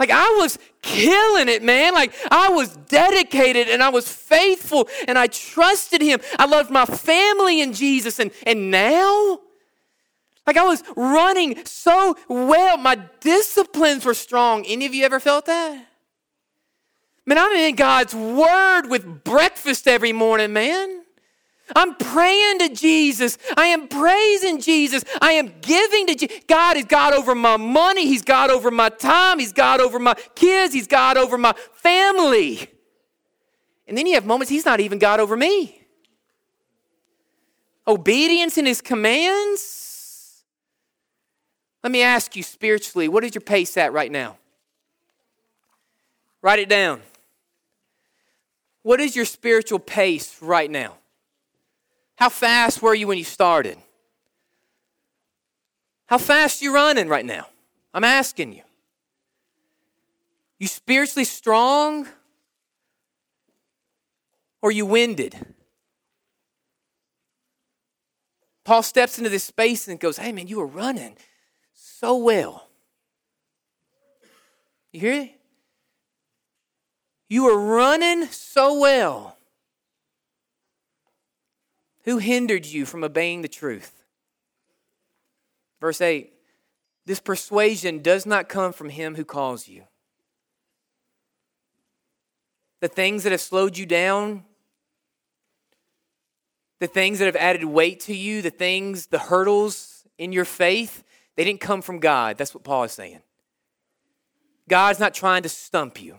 Like 0.02 0.10
I 0.10 0.36
was 0.40 0.58
killing 0.82 1.48
it, 1.48 1.62
man. 1.62 1.94
Like 1.94 2.12
I 2.28 2.48
was 2.48 2.76
dedicated 2.88 3.68
and 3.68 3.80
I 3.80 3.88
was 3.88 4.08
faithful 4.08 4.88
and 5.06 5.16
I 5.16 5.28
trusted 5.28 6.02
him. 6.02 6.18
I 6.40 6.46
loved 6.46 6.72
my 6.72 6.86
family 6.86 7.60
in 7.60 7.72
Jesus. 7.72 8.18
And, 8.18 8.32
and 8.44 8.72
now, 8.72 9.38
like 10.44 10.56
I 10.56 10.64
was 10.64 10.82
running 10.96 11.64
so 11.64 12.16
well. 12.26 12.78
My 12.78 12.96
disciplines 13.20 14.04
were 14.04 14.12
strong. 14.14 14.66
Any 14.66 14.86
of 14.86 14.92
you 14.92 15.04
ever 15.04 15.20
felt 15.20 15.46
that? 15.46 15.86
Man, 17.24 17.38
I'm 17.38 17.52
in 17.52 17.76
God's 17.76 18.12
word 18.12 18.88
with 18.88 19.22
breakfast 19.22 19.86
every 19.86 20.12
morning, 20.12 20.52
man. 20.52 21.01
I'm 21.74 21.94
praying 21.94 22.58
to 22.60 22.68
Jesus. 22.70 23.38
I 23.56 23.66
am 23.66 23.88
praising 23.88 24.60
Jesus. 24.60 25.04
I 25.20 25.32
am 25.32 25.52
giving 25.60 26.06
to 26.08 26.14
Jesus. 26.14 26.44
God 26.46 26.76
is 26.76 26.84
God 26.84 27.14
over 27.14 27.34
my 27.34 27.56
money. 27.56 28.06
He's 28.06 28.22
God 28.22 28.50
over 28.50 28.70
my 28.70 28.88
time. 28.88 29.38
He's 29.38 29.52
God 29.52 29.80
over 29.80 29.98
my 29.98 30.14
kids. 30.34 30.74
He's 30.74 30.86
God 30.86 31.16
over 31.16 31.38
my 31.38 31.54
family. 31.74 32.68
And 33.86 33.96
then 33.96 34.06
you 34.06 34.14
have 34.14 34.26
moments 34.26 34.50
He's 34.50 34.64
not 34.64 34.80
even 34.80 34.98
God 34.98 35.20
over 35.20 35.36
me. 35.36 35.80
Obedience 37.86 38.58
in 38.58 38.66
His 38.66 38.80
commands. 38.80 40.44
Let 41.82 41.90
me 41.90 42.02
ask 42.02 42.36
you 42.36 42.42
spiritually, 42.42 43.08
what 43.08 43.24
is 43.24 43.34
your 43.34 43.42
pace 43.42 43.76
at 43.76 43.92
right 43.92 44.10
now? 44.10 44.38
Write 46.40 46.60
it 46.60 46.68
down. 46.68 47.02
What 48.82 49.00
is 49.00 49.14
your 49.14 49.24
spiritual 49.24 49.78
pace 49.78 50.36
right 50.40 50.70
now? 50.70 50.96
How 52.22 52.28
fast 52.28 52.80
were 52.80 52.94
you 52.94 53.08
when 53.08 53.18
you 53.18 53.24
started? 53.24 53.76
How 56.06 56.18
fast 56.18 56.62
you 56.62 56.72
running 56.72 57.08
right 57.08 57.24
now? 57.26 57.48
I'm 57.92 58.04
asking 58.04 58.52
you. 58.52 58.62
You 60.60 60.68
spiritually 60.68 61.24
strong 61.24 62.06
or 64.60 64.70
you 64.70 64.86
winded? 64.86 65.34
Paul 68.62 68.84
steps 68.84 69.18
into 69.18 69.28
this 69.28 69.42
space 69.42 69.88
and 69.88 69.98
goes, 69.98 70.18
Hey 70.18 70.30
man, 70.30 70.46
you 70.46 70.58
were 70.58 70.66
running 70.68 71.16
so 71.74 72.16
well. 72.16 72.68
You 74.92 75.00
hear 75.00 75.22
it? 75.22 75.40
You 77.28 77.46
were 77.46 77.58
running 77.58 78.26
so 78.26 78.78
well. 78.78 79.38
Who 82.04 82.18
hindered 82.18 82.66
you 82.66 82.84
from 82.84 83.04
obeying 83.04 83.42
the 83.42 83.48
truth? 83.48 84.04
Verse 85.80 86.00
8 86.00 86.32
This 87.06 87.20
persuasion 87.20 88.00
does 88.00 88.26
not 88.26 88.48
come 88.48 88.72
from 88.72 88.88
him 88.88 89.14
who 89.14 89.24
calls 89.24 89.68
you. 89.68 89.84
The 92.80 92.88
things 92.88 93.22
that 93.22 93.30
have 93.32 93.40
slowed 93.40 93.76
you 93.76 93.86
down, 93.86 94.44
the 96.80 96.88
things 96.88 97.20
that 97.20 97.26
have 97.26 97.36
added 97.36 97.64
weight 97.64 98.00
to 98.00 98.14
you, 98.14 98.42
the 98.42 98.50
things, 98.50 99.06
the 99.06 99.20
hurdles 99.20 100.04
in 100.18 100.32
your 100.32 100.44
faith, 100.44 101.04
they 101.36 101.44
didn't 101.44 101.60
come 101.60 101.82
from 101.82 102.00
God. 102.00 102.36
That's 102.36 102.54
what 102.54 102.64
Paul 102.64 102.84
is 102.84 102.92
saying. 102.92 103.20
God's 104.68 104.98
not 104.98 105.14
trying 105.14 105.42
to 105.44 105.48
stump 105.48 106.02
you. 106.02 106.18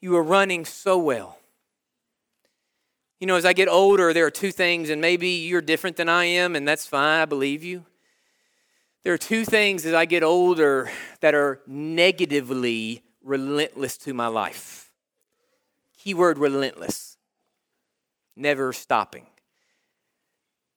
You 0.00 0.16
are 0.16 0.22
running 0.22 0.64
so 0.64 0.98
well. 0.98 1.38
You 3.22 3.26
know, 3.26 3.36
as 3.36 3.44
I 3.44 3.52
get 3.52 3.68
older, 3.68 4.12
there 4.12 4.26
are 4.26 4.32
two 4.32 4.50
things, 4.50 4.90
and 4.90 5.00
maybe 5.00 5.28
you're 5.28 5.60
different 5.60 5.96
than 5.96 6.08
I 6.08 6.24
am, 6.24 6.56
and 6.56 6.66
that's 6.66 6.88
fine. 6.88 7.20
I 7.20 7.24
believe 7.24 7.62
you. 7.62 7.84
There 9.04 9.12
are 9.14 9.18
two 9.18 9.44
things 9.44 9.86
as 9.86 9.94
I 9.94 10.06
get 10.06 10.24
older 10.24 10.90
that 11.20 11.32
are 11.32 11.60
negatively 11.64 13.04
relentless 13.22 13.96
to 13.98 14.12
my 14.12 14.26
life. 14.26 14.90
Keyword 15.96 16.36
relentless, 16.36 17.16
never 18.34 18.72
stopping. 18.72 19.28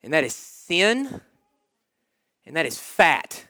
And 0.04 0.14
that 0.14 0.24
is 0.24 0.36
sin, 0.36 1.22
and 2.46 2.56
that 2.56 2.68
is 2.68 2.78
fat. 2.78 3.44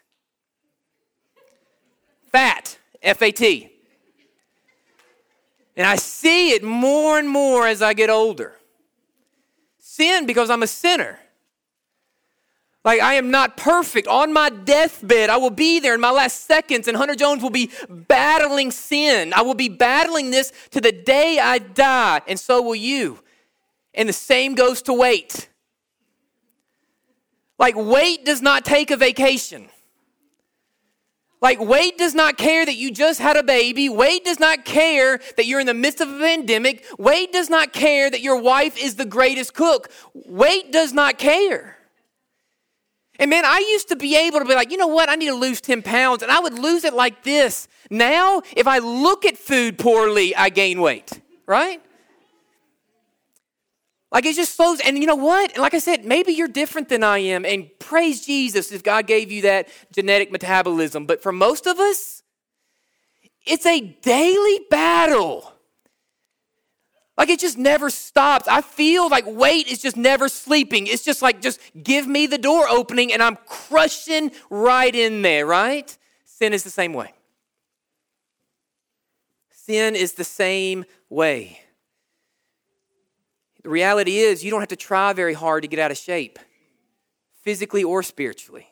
Fat, 2.31 2.77
F 3.03 3.21
A 3.21 3.31
T. 3.33 3.73
And 5.75 5.85
I 5.85 5.97
see 5.97 6.51
it 6.51 6.63
more 6.63 7.19
and 7.19 7.27
more 7.27 7.67
as 7.67 7.81
I 7.81 7.93
get 7.93 8.09
older 8.09 8.55
sin 9.95 10.25
because 10.25 10.49
I'm 10.49 10.63
a 10.63 10.67
sinner. 10.67 11.19
Like, 12.83 13.01
I 13.01 13.15
am 13.15 13.31
not 13.31 13.57
perfect. 13.57 14.07
On 14.07 14.31
my 14.31 14.49
deathbed, 14.49 15.31
I 15.31 15.37
will 15.37 15.49
be 15.49 15.79
there 15.79 15.95
in 15.95 16.01
my 16.01 16.11
last 16.11 16.45
seconds, 16.45 16.87
and 16.87 16.95
Hunter 16.95 17.15
Jones 17.15 17.41
will 17.41 17.49
be 17.49 17.71
battling 17.89 18.69
sin. 18.69 19.33
I 19.33 19.41
will 19.41 19.55
be 19.55 19.69
battling 19.69 20.29
this 20.29 20.53
to 20.69 20.79
the 20.79 20.91
day 20.91 21.39
I 21.39 21.57
die, 21.57 22.21
and 22.27 22.39
so 22.39 22.61
will 22.61 22.75
you. 22.75 23.19
And 23.95 24.07
the 24.07 24.13
same 24.13 24.53
goes 24.53 24.83
to 24.83 24.93
weight. 24.93 25.49
Like, 27.57 27.75
weight 27.75 28.23
does 28.23 28.41
not 28.41 28.65
take 28.65 28.91
a 28.91 28.97
vacation. 28.97 29.69
Like, 31.45 31.59
weight 31.59 31.99
does 31.99 32.15
not 32.15 32.37
care 32.37 32.65
that 32.65 32.75
you 32.75 32.89
just 32.89 33.19
had 33.19 33.37
a 33.37 33.43
baby. 33.43 33.87
weight 33.87 34.25
does 34.25 34.39
not 34.39 34.65
care 34.65 35.19
that 35.37 35.45
you're 35.45 35.59
in 35.59 35.67
the 35.67 35.75
midst 35.75 36.01
of 36.01 36.09
a 36.09 36.17
pandemic. 36.17 36.83
weight 36.97 37.31
does 37.31 37.51
not 37.51 37.71
care 37.71 38.09
that 38.09 38.21
your 38.21 38.41
wife 38.41 38.75
is 38.83 38.95
the 38.95 39.05
greatest 39.05 39.53
cook. 39.53 39.91
weight 40.15 40.71
does 40.71 40.91
not 40.91 41.19
care. 41.19 41.77
And 43.19 43.29
man, 43.29 43.45
I 43.45 43.59
used 43.59 43.89
to 43.89 43.95
be 43.95 44.15
able 44.15 44.39
to 44.39 44.45
be 44.45 44.55
like, 44.55 44.71
you 44.71 44.77
know 44.77 44.87
what? 44.87 45.07
I 45.07 45.13
need 45.13 45.27
to 45.27 45.35
lose 45.35 45.61
10 45.61 45.83
pounds. 45.83 46.23
And 46.23 46.31
I 46.31 46.39
would 46.39 46.57
lose 46.57 46.83
it 46.83 46.95
like 46.95 47.21
this. 47.21 47.67
Now, 47.91 48.41
if 48.57 48.65
I 48.65 48.79
look 48.79 49.23
at 49.23 49.37
food 49.37 49.77
poorly, 49.77 50.35
I 50.35 50.49
gain 50.49 50.81
weight, 50.81 51.21
right? 51.45 51.79
Like 54.15 54.25
it 54.25 54.37
just 54.37 54.55
slows. 54.55 54.79
And 54.79 54.97
you 54.97 55.07
know 55.07 55.17
what? 55.17 55.51
And 55.51 55.61
like 55.61 55.73
I 55.73 55.79
said, 55.79 56.05
maybe 56.05 56.31
you're 56.31 56.47
different 56.47 56.87
than 56.87 57.03
I 57.03 57.17
am. 57.17 57.43
And 57.43 57.69
praise 57.79 58.25
Jesus 58.25 58.71
if 58.71 58.81
God 58.81 59.07
gave 59.07 59.29
you 59.29 59.41
that 59.41 59.67
genetic 59.91 60.31
metabolism. 60.31 61.05
But 61.05 61.21
for 61.21 61.33
most 61.33 61.67
of 61.67 61.79
us, 61.79 62.23
it's 63.45 63.65
a 63.65 63.81
daily 63.81 64.65
battle. 64.71 65.51
Like 67.17 67.27
it 67.27 67.41
just 67.41 67.57
never 67.57 67.89
stops. 67.89 68.47
I 68.47 68.61
feel 68.61 69.09
like 69.09 69.25
weight 69.27 69.67
is 69.67 69.81
just 69.81 69.97
never 69.97 70.29
sleeping. 70.29 70.87
It's 70.87 71.03
just 71.03 71.21
like, 71.21 71.41
just 71.41 71.59
give 71.83 72.07
me 72.07 72.25
the 72.25 72.37
door 72.37 72.69
opening 72.69 73.11
and 73.11 73.21
I'm 73.21 73.35
crushing 73.45 74.31
right 74.49 74.95
in 74.95 75.23
there, 75.23 75.45
right? 75.45 75.97
Sin 76.23 76.53
is 76.53 76.63
the 76.63 76.69
same 76.69 76.93
way. 76.93 77.13
Sin 79.51 79.93
is 79.93 80.13
the 80.13 80.23
same 80.23 80.85
way. 81.09 81.64
The 83.65 83.71
reality 83.71 84.19
is, 84.19 84.43
you 84.43 84.51
don't 84.51 84.59
have 84.59 84.69
to 84.69 84.75
try 84.75 85.11
very 85.13 85.33
hard 85.33 85.63
to 85.63 85.67
get 85.67 85.79
out 85.79 85.89
of 85.89 85.97
shape, 85.97 86.37
physically 87.41 87.83
or 87.83 88.03
spiritually. 88.03 88.67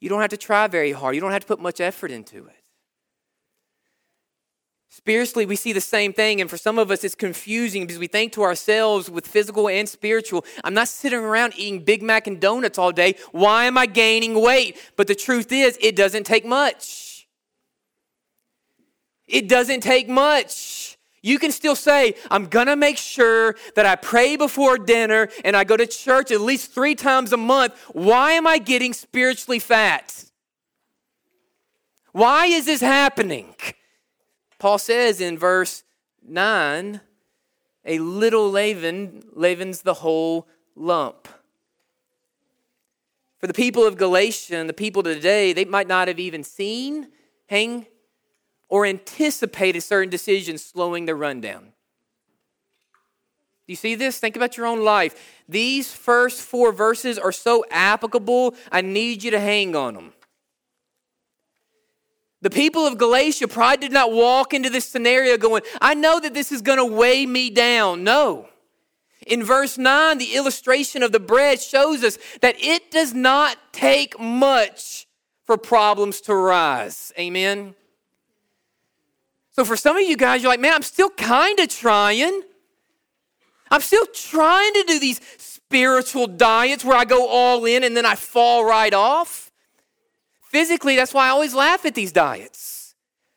You 0.00 0.08
don't 0.08 0.20
have 0.20 0.30
to 0.30 0.36
try 0.36 0.66
very 0.66 0.90
hard, 0.90 1.14
you 1.14 1.20
don't 1.20 1.30
have 1.30 1.42
to 1.42 1.46
put 1.46 1.60
much 1.60 1.80
effort 1.80 2.10
into 2.10 2.46
it. 2.46 2.64
Spiritually, 4.88 5.46
we 5.46 5.54
see 5.54 5.72
the 5.72 5.80
same 5.80 6.12
thing, 6.12 6.40
and 6.40 6.50
for 6.50 6.56
some 6.56 6.76
of 6.76 6.90
us, 6.90 7.04
it's 7.04 7.14
confusing 7.14 7.82
because 7.82 8.00
we 8.00 8.08
think 8.08 8.32
to 8.32 8.42
ourselves 8.42 9.08
with 9.08 9.28
physical 9.28 9.68
and 9.68 9.88
spiritual, 9.88 10.44
I'm 10.64 10.74
not 10.74 10.88
sitting 10.88 11.20
around 11.20 11.52
eating 11.56 11.84
Big 11.84 12.02
Mac 12.02 12.26
and 12.26 12.40
donuts 12.40 12.78
all 12.78 12.90
day. 12.90 13.14
Why 13.30 13.66
am 13.66 13.78
I 13.78 13.86
gaining 13.86 14.34
weight? 14.42 14.76
But 14.96 15.06
the 15.06 15.14
truth 15.14 15.52
is, 15.52 15.78
it 15.80 15.94
doesn't 15.94 16.24
take 16.24 16.44
much. 16.44 17.28
It 19.28 19.48
doesn't 19.48 19.82
take 19.82 20.08
much. 20.08 20.95
You 21.26 21.40
can 21.40 21.50
still 21.50 21.74
say, 21.74 22.14
I'm 22.30 22.46
going 22.46 22.68
to 22.68 22.76
make 22.76 22.96
sure 22.96 23.56
that 23.74 23.84
I 23.84 23.96
pray 23.96 24.36
before 24.36 24.78
dinner 24.78 25.28
and 25.44 25.56
I 25.56 25.64
go 25.64 25.76
to 25.76 25.84
church 25.84 26.30
at 26.30 26.40
least 26.40 26.70
three 26.72 26.94
times 26.94 27.32
a 27.32 27.36
month. 27.36 27.76
Why 27.90 28.34
am 28.34 28.46
I 28.46 28.58
getting 28.58 28.92
spiritually 28.92 29.58
fat? 29.58 30.24
Why 32.12 32.46
is 32.46 32.66
this 32.66 32.80
happening? 32.80 33.56
Paul 34.60 34.78
says 34.78 35.20
in 35.20 35.36
verse 35.36 35.82
9, 36.24 37.00
a 37.84 37.98
little 37.98 38.48
leaven 38.48 39.24
leavens 39.32 39.82
the 39.82 39.94
whole 39.94 40.46
lump. 40.76 41.26
For 43.38 43.48
the 43.48 43.52
people 43.52 43.84
of 43.84 43.96
Galatia 43.96 44.58
and 44.58 44.68
the 44.68 44.74
people 44.74 45.02
today, 45.02 45.52
they 45.52 45.64
might 45.64 45.88
not 45.88 46.06
have 46.06 46.20
even 46.20 46.44
seen, 46.44 47.08
hang 47.48 47.86
or 48.68 48.86
anticipated 48.86 49.80
certain 49.82 50.10
decisions 50.10 50.64
slowing 50.64 51.06
their 51.06 51.16
rundown. 51.16 51.72
Do 53.66 53.72
you 53.72 53.76
see 53.76 53.96
this? 53.96 54.18
Think 54.18 54.36
about 54.36 54.56
your 54.56 54.66
own 54.66 54.84
life. 54.84 55.42
These 55.48 55.92
first 55.92 56.40
four 56.40 56.72
verses 56.72 57.18
are 57.18 57.32
so 57.32 57.64
applicable, 57.70 58.54
I 58.70 58.80
need 58.80 59.24
you 59.24 59.32
to 59.32 59.40
hang 59.40 59.74
on 59.74 59.94
them. 59.94 60.12
The 62.42 62.50
people 62.50 62.86
of 62.86 62.96
Galatia 62.96 63.48
probably 63.48 63.78
did 63.78 63.92
not 63.92 64.12
walk 64.12 64.54
into 64.54 64.70
this 64.70 64.84
scenario 64.84 65.36
going, 65.36 65.62
I 65.80 65.94
know 65.94 66.20
that 66.20 66.34
this 66.34 66.52
is 66.52 66.62
going 66.62 66.78
to 66.78 66.84
weigh 66.84 67.26
me 67.26 67.50
down. 67.50 68.04
No. 68.04 68.48
In 69.26 69.42
verse 69.42 69.76
9, 69.76 70.18
the 70.18 70.36
illustration 70.36 71.02
of 71.02 71.10
the 71.10 71.18
bread 71.18 71.60
shows 71.60 72.04
us 72.04 72.18
that 72.42 72.54
it 72.60 72.92
does 72.92 73.12
not 73.12 73.56
take 73.72 74.20
much 74.20 75.08
for 75.44 75.56
problems 75.56 76.20
to 76.22 76.34
rise. 76.34 77.12
Amen. 77.18 77.74
So 79.56 79.64
for 79.64 79.76
some 79.76 79.96
of 79.96 80.02
you 80.02 80.18
guys, 80.18 80.42
you're 80.42 80.52
like, 80.52 80.60
man, 80.60 80.74
I'm 80.74 80.82
still 80.82 81.08
kind 81.08 81.58
of 81.58 81.68
trying. 81.68 82.42
I'm 83.70 83.80
still 83.80 84.04
trying 84.06 84.72
to 84.74 84.84
do 84.86 85.00
these 85.00 85.18
spiritual 85.38 86.26
diets 86.26 86.84
where 86.84 86.96
I 86.96 87.06
go 87.06 87.26
all 87.26 87.64
in 87.64 87.82
and 87.82 87.96
then 87.96 88.04
I 88.04 88.16
fall 88.16 88.66
right 88.66 88.92
off. 88.92 89.50
Physically, 90.50 90.94
that's 90.94 91.14
why 91.14 91.26
I 91.26 91.30
always 91.30 91.54
laugh 91.54 91.86
at 91.86 91.94
these 91.94 92.12
diets 92.12 92.94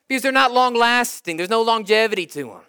because 0.10 0.22
they're 0.22 0.32
not 0.34 0.52
long 0.52 0.76
lasting, 0.76 1.38
there's 1.38 1.50
no 1.50 1.62
longevity 1.62 2.26
to 2.26 2.44
them. 2.44 2.62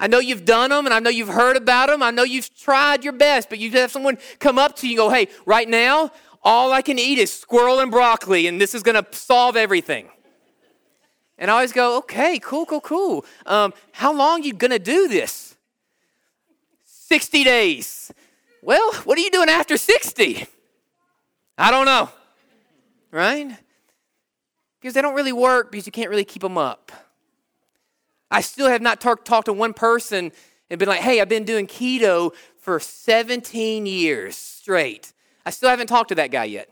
I 0.00 0.08
know 0.08 0.18
you've 0.18 0.44
done 0.44 0.70
them 0.70 0.86
and 0.86 0.94
I 0.94 0.98
know 0.98 1.10
you've 1.10 1.28
heard 1.28 1.56
about 1.56 1.88
them. 1.88 2.02
I 2.02 2.10
know 2.10 2.22
you've 2.22 2.54
tried 2.56 3.04
your 3.04 3.12
best, 3.12 3.48
but 3.48 3.58
you 3.58 3.70
have 3.72 3.92
someone 3.92 4.18
come 4.38 4.58
up 4.58 4.76
to 4.76 4.88
you 4.88 4.92
and 4.92 5.08
go, 5.08 5.10
hey, 5.10 5.28
right 5.46 5.68
now, 5.68 6.10
all 6.42 6.72
I 6.72 6.82
can 6.82 6.98
eat 6.98 7.18
is 7.18 7.32
squirrel 7.32 7.80
and 7.80 7.90
broccoli, 7.90 8.46
and 8.46 8.60
this 8.60 8.74
is 8.74 8.82
going 8.82 9.02
to 9.02 9.06
solve 9.16 9.56
everything. 9.56 10.08
And 11.38 11.50
I 11.50 11.54
always 11.54 11.72
go, 11.72 11.98
okay, 11.98 12.38
cool, 12.40 12.66
cool, 12.66 12.80
cool. 12.80 13.24
Um, 13.46 13.72
how 13.92 14.12
long 14.12 14.42
you 14.42 14.52
to 14.72 14.78
do 14.78 15.06
this? 15.08 15.56
60 16.84 17.44
days. 17.44 18.12
Well, 18.60 18.92
what 19.04 19.16
are 19.16 19.20
you 19.20 19.30
doing 19.30 19.48
after 19.48 19.76
60? 19.76 20.46
I 21.56 21.70
don't 21.70 21.86
know. 21.86 22.10
Right? 23.10 23.56
Because 24.80 24.94
they 24.94 25.00
don't 25.00 25.14
really 25.14 25.32
work 25.32 25.70
because 25.70 25.86
you 25.86 25.92
can't 25.92 26.10
really 26.10 26.24
keep 26.24 26.42
them 26.42 26.58
up. 26.58 26.92
I 28.30 28.40
still 28.40 28.68
have 28.68 28.82
not 28.82 29.00
talked 29.00 29.26
talk 29.26 29.44
to 29.46 29.52
one 29.52 29.72
person 29.72 30.32
and 30.68 30.78
been 30.78 30.88
like, 30.88 31.00
hey, 31.00 31.20
I've 31.20 31.28
been 31.28 31.44
doing 31.44 31.66
keto 31.66 32.34
for 32.60 32.78
17 32.78 33.86
years 33.86 34.36
straight. 34.36 35.12
I 35.46 35.50
still 35.50 35.70
haven't 35.70 35.86
talked 35.86 36.10
to 36.10 36.14
that 36.16 36.30
guy 36.30 36.44
yet. 36.44 36.68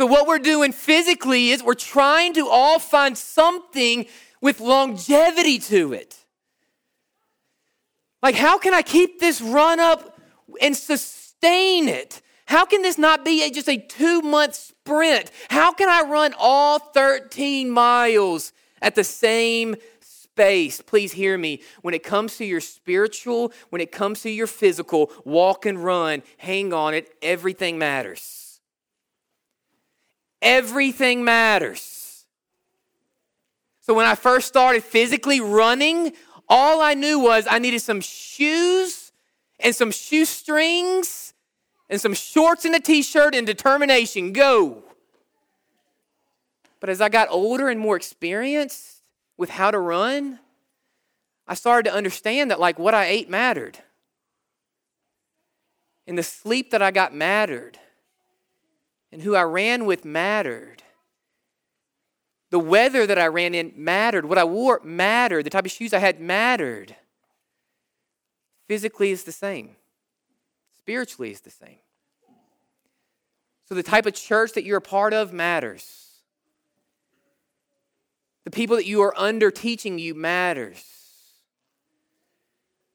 So, 0.00 0.06
what 0.06 0.26
we're 0.26 0.38
doing 0.38 0.72
physically 0.72 1.50
is 1.50 1.62
we're 1.62 1.74
trying 1.74 2.32
to 2.32 2.48
all 2.48 2.78
find 2.78 3.18
something 3.18 4.06
with 4.40 4.58
longevity 4.58 5.58
to 5.58 5.92
it. 5.92 6.16
Like, 8.22 8.34
how 8.34 8.56
can 8.56 8.72
I 8.72 8.80
keep 8.80 9.20
this 9.20 9.42
run 9.42 9.78
up 9.78 10.18
and 10.62 10.74
sustain 10.74 11.86
it? 11.86 12.22
How 12.46 12.64
can 12.64 12.80
this 12.80 12.96
not 12.96 13.26
be 13.26 13.44
a, 13.44 13.50
just 13.50 13.68
a 13.68 13.76
two 13.76 14.22
month 14.22 14.54
sprint? 14.54 15.30
How 15.50 15.70
can 15.70 15.90
I 15.90 16.08
run 16.08 16.34
all 16.38 16.78
13 16.78 17.68
miles 17.68 18.54
at 18.80 18.94
the 18.94 19.04
same 19.04 19.76
space? 20.00 20.80
Please 20.80 21.12
hear 21.12 21.36
me. 21.36 21.60
When 21.82 21.92
it 21.92 22.02
comes 22.02 22.38
to 22.38 22.46
your 22.46 22.62
spiritual, 22.62 23.52
when 23.68 23.82
it 23.82 23.92
comes 23.92 24.22
to 24.22 24.30
your 24.30 24.46
physical, 24.46 25.12
walk 25.26 25.66
and 25.66 25.84
run, 25.84 26.22
hang 26.38 26.72
on 26.72 26.94
it, 26.94 27.12
everything 27.20 27.76
matters. 27.76 28.39
Everything 30.42 31.24
matters. 31.24 32.24
So 33.80 33.94
when 33.94 34.06
I 34.06 34.14
first 34.14 34.48
started 34.48 34.84
physically 34.84 35.40
running, 35.40 36.12
all 36.48 36.80
I 36.80 36.94
knew 36.94 37.18
was 37.18 37.46
I 37.50 37.58
needed 37.58 37.80
some 37.80 38.00
shoes 38.00 39.12
and 39.58 39.74
some 39.74 39.90
shoestrings 39.90 41.34
and 41.88 42.00
some 42.00 42.14
shorts 42.14 42.64
and 42.64 42.74
a 42.74 42.80
t 42.80 43.02
shirt 43.02 43.34
and 43.34 43.46
determination. 43.46 44.32
Go. 44.32 44.84
But 46.78 46.88
as 46.88 47.00
I 47.00 47.08
got 47.08 47.28
older 47.30 47.68
and 47.68 47.78
more 47.78 47.96
experienced 47.96 49.02
with 49.36 49.50
how 49.50 49.70
to 49.70 49.78
run, 49.78 50.38
I 51.46 51.54
started 51.54 51.90
to 51.90 51.96
understand 51.96 52.50
that 52.50 52.60
like 52.60 52.78
what 52.78 52.94
I 52.94 53.06
ate 53.06 53.28
mattered. 53.28 53.78
And 56.06 56.16
the 56.16 56.22
sleep 56.22 56.70
that 56.70 56.80
I 56.80 56.90
got 56.90 57.14
mattered 57.14 57.78
and 59.12 59.22
who 59.22 59.34
I 59.34 59.42
ran 59.42 59.86
with 59.86 60.04
mattered. 60.04 60.82
The 62.50 62.58
weather 62.58 63.06
that 63.06 63.18
I 63.18 63.26
ran 63.26 63.54
in 63.54 63.72
mattered. 63.76 64.26
What 64.26 64.38
I 64.38 64.44
wore 64.44 64.80
mattered. 64.82 65.44
The 65.44 65.50
type 65.50 65.66
of 65.66 65.70
shoes 65.70 65.92
I 65.92 65.98
had 65.98 66.20
mattered. 66.20 66.96
Physically 68.68 69.10
is 69.10 69.24
the 69.24 69.32
same. 69.32 69.76
Spiritually 70.78 71.30
is 71.30 71.40
the 71.40 71.50
same. 71.50 71.78
So 73.68 73.74
the 73.74 73.82
type 73.82 74.06
of 74.06 74.14
church 74.14 74.52
that 74.54 74.64
you're 74.64 74.78
a 74.78 74.82
part 74.82 75.12
of 75.12 75.32
matters. 75.32 76.08
The 78.44 78.50
people 78.50 78.76
that 78.76 78.86
you 78.86 79.00
are 79.02 79.14
under 79.16 79.50
teaching 79.50 79.98
you 79.98 80.14
matters. 80.14 80.99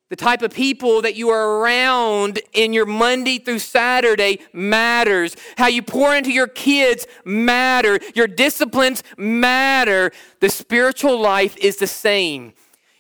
The 0.10 0.16
type 0.16 0.44
of 0.44 0.54
people 0.54 1.02
that 1.02 1.16
you 1.16 1.30
are 1.30 1.60
around 1.60 2.40
in 2.54 2.74
your 2.74 2.86
Monday 2.86 3.40
through 3.40 3.60
Saturday 3.60 4.40
matters. 4.54 5.36
How 5.58 5.66
you 5.68 5.82
pour 5.82 6.16
into 6.16 6.32
your 6.32 6.48
kids 6.48 7.08
matter. 7.26 8.00
Your 8.14 8.28
disciplines 8.28 9.02
matter. 9.18 10.12
The 10.42 10.50
spiritual 10.50 11.20
life 11.20 11.58
is 11.58 11.78
the 11.78 11.88
same. 11.88 12.54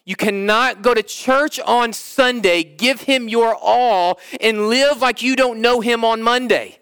You 0.03 0.15
cannot 0.15 0.81
go 0.81 0.93
to 0.93 1.03
church 1.03 1.59
on 1.59 1.93
Sunday, 1.93 2.63
give 2.63 3.01
him 3.01 3.27
your 3.27 3.55
all, 3.55 4.19
and 4.41 4.69
live 4.69 5.01
like 5.01 5.21
you 5.21 5.35
don't 5.35 5.61
know 5.61 5.81
him 5.81 6.03
on 6.03 6.23
Monday. 6.23 6.79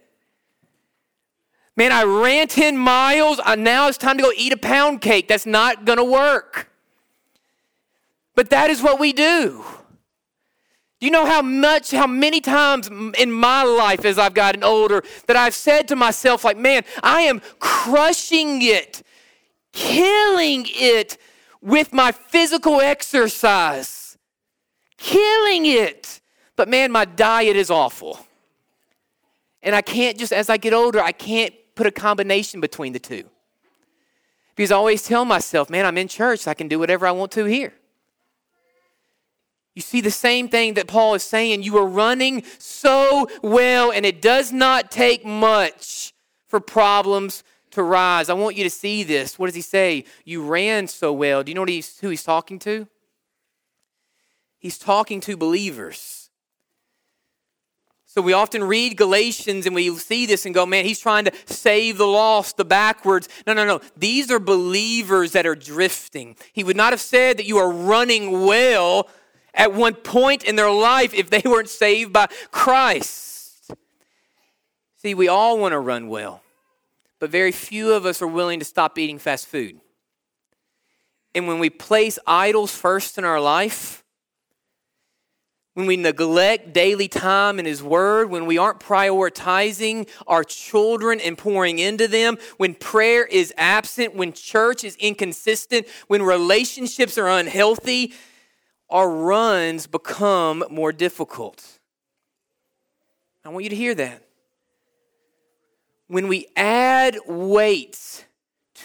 Man, 1.75 1.91
I 1.91 2.03
ran 2.03 2.47
10 2.47 2.77
miles. 2.77 3.39
Now 3.57 3.87
it's 3.87 3.97
time 3.97 4.17
to 4.17 4.23
go 4.23 4.31
eat 4.37 4.53
a 4.53 4.57
pound 4.57 5.01
cake. 5.01 5.27
That's 5.27 5.45
not 5.45 5.85
going 5.85 5.97
to 5.97 6.03
work. 6.03 6.69
But 8.35 8.49
that 8.51 8.69
is 8.69 8.81
what 8.81 8.99
we 8.99 9.11
do. 9.11 9.65
You 11.03 11.11
know 11.11 11.25
how 11.25 11.41
much, 11.41 11.91
how 11.91 12.07
many 12.07 12.39
times 12.39 12.87
in 12.87 13.29
my 13.29 13.63
life 13.63 14.05
as 14.05 14.17
I've 14.17 14.33
gotten 14.33 14.63
older 14.63 15.03
that 15.27 15.35
I've 15.35 15.53
said 15.53 15.89
to 15.89 15.97
myself, 15.97 16.45
like, 16.45 16.55
man, 16.55 16.83
I 17.03 17.23
am 17.23 17.41
crushing 17.59 18.61
it, 18.61 19.03
killing 19.73 20.65
it 20.69 21.17
with 21.59 21.91
my 21.91 22.13
physical 22.13 22.79
exercise, 22.79 24.17
killing 24.95 25.65
it. 25.65 26.21
But 26.55 26.69
man, 26.69 26.89
my 26.89 27.03
diet 27.03 27.57
is 27.57 27.69
awful. 27.69 28.25
And 29.61 29.75
I 29.75 29.81
can't 29.81 30.17
just, 30.17 30.31
as 30.31 30.49
I 30.49 30.55
get 30.55 30.71
older, 30.71 31.01
I 31.01 31.11
can't 31.11 31.53
put 31.75 31.85
a 31.85 31.91
combination 31.91 32.61
between 32.61 32.93
the 32.93 32.99
two. 32.99 33.25
Because 34.55 34.71
I 34.71 34.77
always 34.77 35.03
tell 35.03 35.25
myself, 35.25 35.69
man, 35.69 35.85
I'm 35.85 35.97
in 35.97 36.07
church, 36.07 36.39
so 36.41 36.51
I 36.51 36.53
can 36.53 36.69
do 36.69 36.79
whatever 36.79 37.05
I 37.05 37.11
want 37.11 37.33
to 37.33 37.43
here. 37.43 37.73
You 39.75 39.81
see 39.81 40.01
the 40.01 40.11
same 40.11 40.49
thing 40.49 40.75
that 40.75 40.87
Paul 40.87 41.15
is 41.15 41.23
saying. 41.23 41.63
You 41.63 41.77
are 41.77 41.87
running 41.87 42.43
so 42.59 43.27
well, 43.41 43.91
and 43.91 44.05
it 44.05 44.21
does 44.21 44.51
not 44.51 44.91
take 44.91 45.25
much 45.25 46.13
for 46.47 46.59
problems 46.59 47.43
to 47.71 47.81
rise. 47.81 48.29
I 48.29 48.33
want 48.33 48.55
you 48.55 48.63
to 48.63 48.69
see 48.69 49.03
this. 49.03 49.39
What 49.39 49.47
does 49.47 49.55
he 49.55 49.61
say? 49.61 50.05
You 50.25 50.45
ran 50.45 50.87
so 50.87 51.11
well. 51.11 51.43
Do 51.43 51.51
you 51.51 51.55
know 51.55 51.65
he's, 51.65 51.99
who 51.99 52.09
he's 52.09 52.23
talking 52.23 52.59
to? 52.59 52.87
He's 54.59 54.77
talking 54.77 55.19
to 55.21 55.35
believers. 55.35 56.29
So 58.05 58.21
we 58.21 58.33
often 58.33 58.63
read 58.63 58.95
Galatians 58.95 59.65
and 59.65 59.73
we 59.73 59.89
see 59.97 60.27
this 60.27 60.45
and 60.45 60.53
go, 60.53 60.67
man, 60.67 60.85
he's 60.85 60.99
trying 60.99 61.25
to 61.25 61.31
save 61.47 61.97
the 61.97 62.05
lost, 62.05 62.57
the 62.57 62.63
backwards. 62.63 63.27
No, 63.47 63.53
no, 63.53 63.65
no. 63.65 63.81
These 63.97 64.29
are 64.29 64.37
believers 64.37 65.31
that 65.31 65.47
are 65.47 65.55
drifting. 65.55 66.35
He 66.53 66.63
would 66.63 66.77
not 66.77 66.93
have 66.93 67.01
said 67.01 67.37
that 67.37 67.47
you 67.47 67.57
are 67.57 67.71
running 67.71 68.45
well 68.45 69.09
at 69.53 69.73
one 69.73 69.93
point 69.93 70.43
in 70.43 70.55
their 70.55 70.71
life 70.71 71.13
if 71.13 71.29
they 71.29 71.41
weren't 71.45 71.69
saved 71.69 72.13
by 72.13 72.27
Christ. 72.51 73.71
See, 74.97 75.13
we 75.13 75.27
all 75.27 75.59
want 75.59 75.73
to 75.73 75.79
run 75.79 76.07
well, 76.07 76.41
but 77.19 77.29
very 77.29 77.51
few 77.51 77.93
of 77.93 78.05
us 78.05 78.21
are 78.21 78.27
willing 78.27 78.59
to 78.59 78.65
stop 78.65 78.97
eating 78.97 79.19
fast 79.19 79.47
food. 79.47 79.79
And 81.35 81.47
when 81.47 81.59
we 81.59 81.69
place 81.69 82.19
idols 82.25 82.75
first 82.75 83.17
in 83.17 83.25
our 83.25 83.41
life, 83.41 84.03
when 85.73 85.87
we 85.87 85.97
neglect 85.97 86.71
daily 86.71 87.07
time 87.07 87.57
in 87.59 87.65
His 87.65 87.81
Word, 87.81 88.29
when 88.29 88.45
we 88.45 88.59
aren't 88.59 88.79
prioritizing 88.79 90.07
our 90.27 90.43
children 90.43 91.19
and 91.19 91.35
pouring 91.35 91.79
into 91.79 92.07
them, 92.07 92.37
when 92.57 92.75
prayer 92.75 93.25
is 93.25 93.51
absent, 93.57 94.15
when 94.15 94.33
church 94.33 94.83
is 94.83 94.95
inconsistent, 94.97 95.87
when 96.07 96.21
relationships 96.21 97.17
are 97.17 97.27
unhealthy, 97.27 98.13
our 98.89 99.09
runs 99.09 99.87
become 99.87 100.63
more 100.69 100.91
difficult. 100.91 101.79
I 103.45 103.49
want 103.49 103.63
you 103.63 103.69
to 103.69 103.75
hear 103.75 103.95
that. 103.95 104.23
When 106.07 106.27
we 106.27 106.47
add 106.55 107.17
weights 107.25 108.25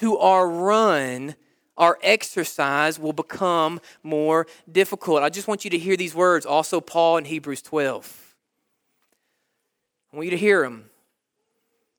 to 0.01 0.19
our 0.19 0.49
run, 0.49 1.35
our 1.77 1.99
exercise 2.03 2.99
will 2.99 3.13
become 3.13 3.81
more 4.03 4.47
difficult. 4.71 5.23
I 5.23 5.29
just 5.29 5.47
want 5.47 5.65
you 5.65 5.71
to 5.71 5.79
hear 5.79 5.97
these 5.97 6.15
words, 6.15 6.45
also 6.45 6.81
Paul 6.81 7.19
in 7.19 7.25
Hebrews 7.25 7.63
12. 7.63 8.35
I 10.13 10.17
want 10.17 10.25
you 10.25 10.31
to 10.31 10.37
hear 10.37 10.63
them. 10.63 10.88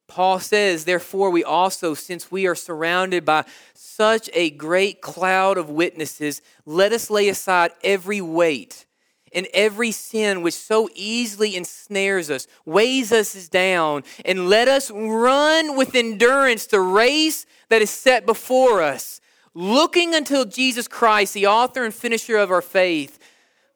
Paul 0.09 0.39
says, 0.39 0.83
Therefore, 0.83 1.29
we 1.29 1.43
also, 1.43 1.93
since 1.93 2.31
we 2.31 2.47
are 2.47 2.55
surrounded 2.55 3.23
by 3.23 3.45
such 3.73 4.29
a 4.33 4.49
great 4.49 5.01
cloud 5.01 5.57
of 5.57 5.69
witnesses, 5.69 6.41
let 6.65 6.91
us 6.91 7.09
lay 7.09 7.29
aside 7.29 7.71
every 7.83 8.19
weight 8.19 8.85
and 9.31 9.47
every 9.53 9.91
sin 9.91 10.41
which 10.41 10.55
so 10.55 10.89
easily 10.95 11.55
ensnares 11.55 12.31
us, 12.31 12.47
weighs 12.65 13.11
us 13.11 13.47
down, 13.47 14.03
and 14.25 14.49
let 14.49 14.67
us 14.67 14.89
run 14.91 15.77
with 15.77 15.95
endurance 15.95 16.65
the 16.65 16.79
race 16.79 17.45
that 17.69 17.81
is 17.81 17.89
set 17.91 18.25
before 18.25 18.81
us, 18.81 19.21
looking 19.53 20.15
until 20.15 20.45
Jesus 20.45 20.87
Christ, 20.87 21.33
the 21.33 21.47
author 21.47 21.83
and 21.83 21.93
finisher 21.93 22.37
of 22.37 22.51
our 22.51 22.61
faith, 22.61 23.19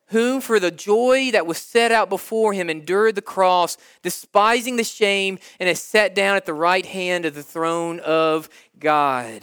whom 0.07 0.41
for 0.41 0.59
the 0.59 0.71
joy 0.71 1.31
that 1.31 1.47
was 1.47 1.57
set 1.57 1.91
out 1.91 2.09
before 2.09 2.53
him 2.53 2.69
endured 2.69 3.15
the 3.15 3.21
cross, 3.21 3.77
despising 4.01 4.75
the 4.75 4.83
shame, 4.83 5.39
and 5.59 5.69
is 5.69 5.81
set 5.81 6.13
down 6.13 6.35
at 6.35 6.45
the 6.45 6.53
right 6.53 6.85
hand 6.85 7.25
of 7.25 7.35
the 7.35 7.43
throne 7.43 7.99
of 8.01 8.49
God. 8.79 9.41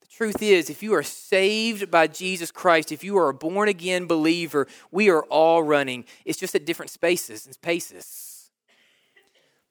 The 0.00 0.08
truth 0.08 0.42
is, 0.42 0.70
if 0.70 0.82
you 0.82 0.94
are 0.94 1.02
saved 1.02 1.90
by 1.90 2.06
Jesus 2.06 2.50
Christ, 2.50 2.92
if 2.92 3.02
you 3.02 3.18
are 3.18 3.28
a 3.28 3.34
born 3.34 3.68
again 3.68 4.06
believer, 4.06 4.66
we 4.90 5.10
are 5.10 5.24
all 5.24 5.62
running. 5.62 6.04
It's 6.24 6.38
just 6.38 6.54
at 6.54 6.64
different 6.64 6.90
spaces 6.90 7.46
and 7.46 7.60
paces. 7.60 8.50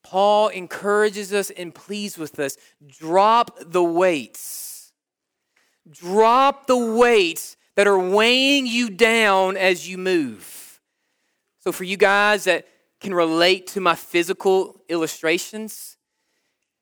Paul 0.03 0.49
encourages 0.49 1.33
us 1.33 1.49
and 1.49 1.73
pleads 1.73 2.17
with 2.17 2.37
us 2.37 2.57
drop 2.85 3.57
the 3.59 3.83
weights. 3.83 4.91
Drop 5.89 6.67
the 6.67 6.77
weights 6.77 7.57
that 7.75 7.87
are 7.87 7.99
weighing 7.99 8.67
you 8.67 8.89
down 8.89 9.57
as 9.57 9.87
you 9.87 9.97
move. 9.97 10.79
So, 11.59 11.71
for 11.71 11.83
you 11.83 11.97
guys 11.97 12.43
that 12.43 12.67
can 12.99 13.13
relate 13.13 13.67
to 13.67 13.81
my 13.81 13.95
physical 13.95 14.81
illustrations, 14.89 15.97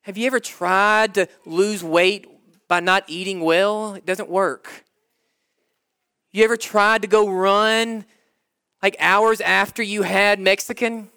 have 0.01 0.17
you 0.17 0.27
ever 0.27 0.39
tried 0.39 1.13
to 1.15 1.27
lose 1.45 1.83
weight 1.83 2.27
by 2.71 2.79
not 2.79 3.03
eating 3.07 3.41
well, 3.41 3.95
it 3.95 4.05
doesn't 4.05 4.29
work. 4.29 4.85
You 6.31 6.45
ever 6.45 6.55
tried 6.55 7.01
to 7.01 7.07
go 7.09 7.27
run 7.27 8.05
like 8.81 8.95
hours 8.97 9.41
after 9.41 9.83
you 9.83 10.03
had 10.03 10.39
Mexican? 10.39 11.09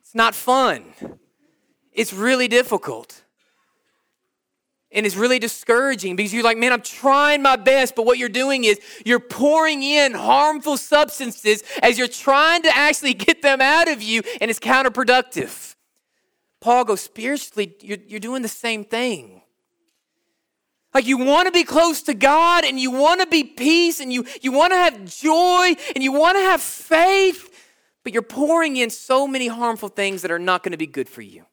It's 0.00 0.14
not 0.14 0.34
fun. 0.34 0.84
It's 1.92 2.14
really 2.14 2.48
difficult. 2.48 3.22
And 4.90 5.04
it's 5.04 5.16
really 5.16 5.38
discouraging 5.38 6.16
because 6.16 6.32
you're 6.32 6.42
like, 6.42 6.56
man, 6.56 6.72
I'm 6.72 6.80
trying 6.80 7.42
my 7.42 7.56
best, 7.56 7.94
but 7.94 8.06
what 8.06 8.16
you're 8.16 8.30
doing 8.30 8.64
is 8.64 8.80
you're 9.04 9.20
pouring 9.20 9.82
in 9.82 10.14
harmful 10.14 10.78
substances 10.78 11.62
as 11.82 11.98
you're 11.98 12.08
trying 12.08 12.62
to 12.62 12.74
actually 12.74 13.14
get 13.26 13.42
them 13.42 13.60
out 13.60 13.88
of 13.88 14.02
you, 14.02 14.22
and 14.40 14.50
it's 14.50 14.60
counterproductive. 14.60 15.74
Paul 16.60 16.84
goes, 16.84 17.02
spiritually, 17.02 17.74
you're, 17.82 17.98
you're 18.06 18.20
doing 18.20 18.42
the 18.42 18.48
same 18.48 18.84
thing. 18.84 19.42
Like 20.94 21.06
you 21.06 21.18
want 21.18 21.46
to 21.46 21.52
be 21.52 21.64
close 21.64 22.02
to 22.02 22.14
God 22.14 22.64
and 22.64 22.80
you 22.80 22.90
want 22.90 23.20
to 23.20 23.26
be 23.26 23.44
peace 23.44 24.00
and 24.00 24.12
you, 24.12 24.24
you 24.40 24.52
want 24.52 24.72
to 24.72 24.76
have 24.76 25.04
joy 25.04 25.76
and 25.94 26.02
you 26.02 26.12
want 26.12 26.36
to 26.38 26.42
have 26.42 26.62
faith, 26.62 27.54
but 28.02 28.12
you're 28.12 28.22
pouring 28.22 28.76
in 28.76 28.90
so 28.90 29.28
many 29.28 29.48
harmful 29.48 29.90
things 29.90 30.22
that 30.22 30.30
are 30.30 30.38
not 30.38 30.62
going 30.62 30.72
to 30.72 30.78
be 30.78 30.86
good 30.86 31.08
for 31.08 31.22
you. 31.22 31.44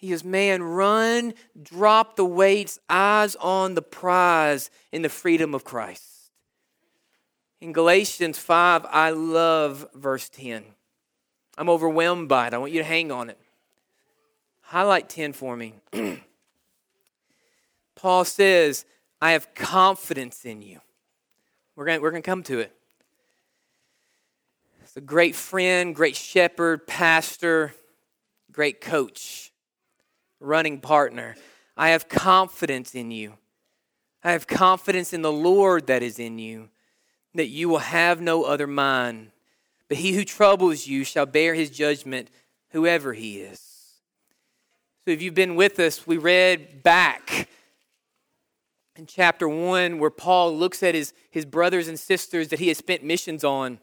He 0.00 0.10
says, 0.10 0.24
Man, 0.24 0.62
run, 0.62 1.34
drop 1.62 2.16
the 2.16 2.24
weights, 2.24 2.78
eyes 2.88 3.36
on 3.36 3.74
the 3.74 3.82
prize 3.82 4.70
in 4.90 5.02
the 5.02 5.10
freedom 5.10 5.54
of 5.54 5.62
Christ. 5.62 6.32
In 7.60 7.74
Galatians 7.74 8.38
5, 8.38 8.86
I 8.88 9.10
love 9.10 9.86
verse 9.94 10.30
10. 10.30 10.64
I'm 11.58 11.68
overwhelmed 11.68 12.30
by 12.30 12.46
it. 12.46 12.54
I 12.54 12.58
want 12.58 12.72
you 12.72 12.78
to 12.78 12.84
hang 12.84 13.12
on 13.12 13.28
it. 13.28 13.38
Highlight 14.62 15.10
10 15.10 15.34
for 15.34 15.54
me. 15.54 15.74
Paul 17.94 18.24
says, 18.24 18.86
I 19.20 19.32
have 19.32 19.54
confidence 19.54 20.46
in 20.46 20.62
you. 20.62 20.80
We're 21.76 21.84
going 21.84 22.00
we're 22.00 22.12
to 22.12 22.22
come 22.22 22.42
to 22.44 22.60
it. 22.60 22.72
It's 24.82 24.96
a 24.96 25.02
great 25.02 25.36
friend, 25.36 25.94
great 25.94 26.16
shepherd, 26.16 26.86
pastor, 26.86 27.74
great 28.50 28.80
coach, 28.80 29.49
running 30.40 30.80
partner. 30.80 31.36
I 31.76 31.90
have 31.90 32.08
confidence 32.08 32.94
in 32.94 33.10
you. 33.10 33.34
I 34.22 34.32
have 34.32 34.46
confidence 34.46 35.12
in 35.12 35.22
the 35.22 35.32
Lord 35.32 35.86
that 35.86 36.02
is 36.02 36.18
in 36.18 36.38
you, 36.38 36.68
that 37.34 37.48
you 37.48 37.68
will 37.68 37.78
have 37.78 38.20
no 38.20 38.44
other 38.44 38.66
mind. 38.66 39.30
But 39.88 39.98
he 39.98 40.12
who 40.12 40.24
troubles 40.24 40.86
you 40.86 41.04
shall 41.04 41.26
bear 41.26 41.54
his 41.54 41.70
judgment, 41.70 42.28
whoever 42.70 43.12
he 43.12 43.40
is. 43.40 43.60
So 45.04 45.10
if 45.10 45.22
you've 45.22 45.34
been 45.34 45.56
with 45.56 45.80
us, 45.80 46.06
we 46.06 46.18
read 46.18 46.82
back 46.82 47.48
in 48.96 49.06
chapter 49.06 49.48
1 49.48 49.98
where 49.98 50.10
Paul 50.10 50.56
looks 50.56 50.82
at 50.82 50.94
his, 50.94 51.14
his 51.30 51.46
brothers 51.46 51.88
and 51.88 51.98
sisters 51.98 52.48
that 52.48 52.58
he 52.58 52.68
has 52.68 52.76
spent 52.76 53.02
missions 53.02 53.42
on. 53.42 53.80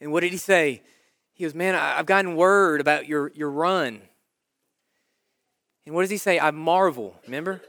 And 0.00 0.10
what 0.10 0.20
did 0.20 0.32
he 0.32 0.38
say? 0.38 0.82
He 1.32 1.44
goes, 1.44 1.54
Man, 1.54 1.74
I've 1.76 2.06
gotten 2.06 2.34
word 2.34 2.80
about 2.80 3.06
your, 3.06 3.30
your 3.34 3.50
run. 3.50 4.02
And 5.86 5.94
what 5.94 6.02
does 6.02 6.10
he 6.10 6.16
say? 6.16 6.38
I 6.38 6.50
marvel. 6.50 7.16
Remember? 7.24 7.60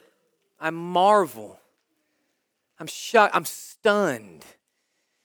I 0.59 0.69
marvel. 0.69 1.59
I'm 2.79 2.87
shocked. 2.87 3.35
I'm 3.35 3.45
stunned 3.45 4.45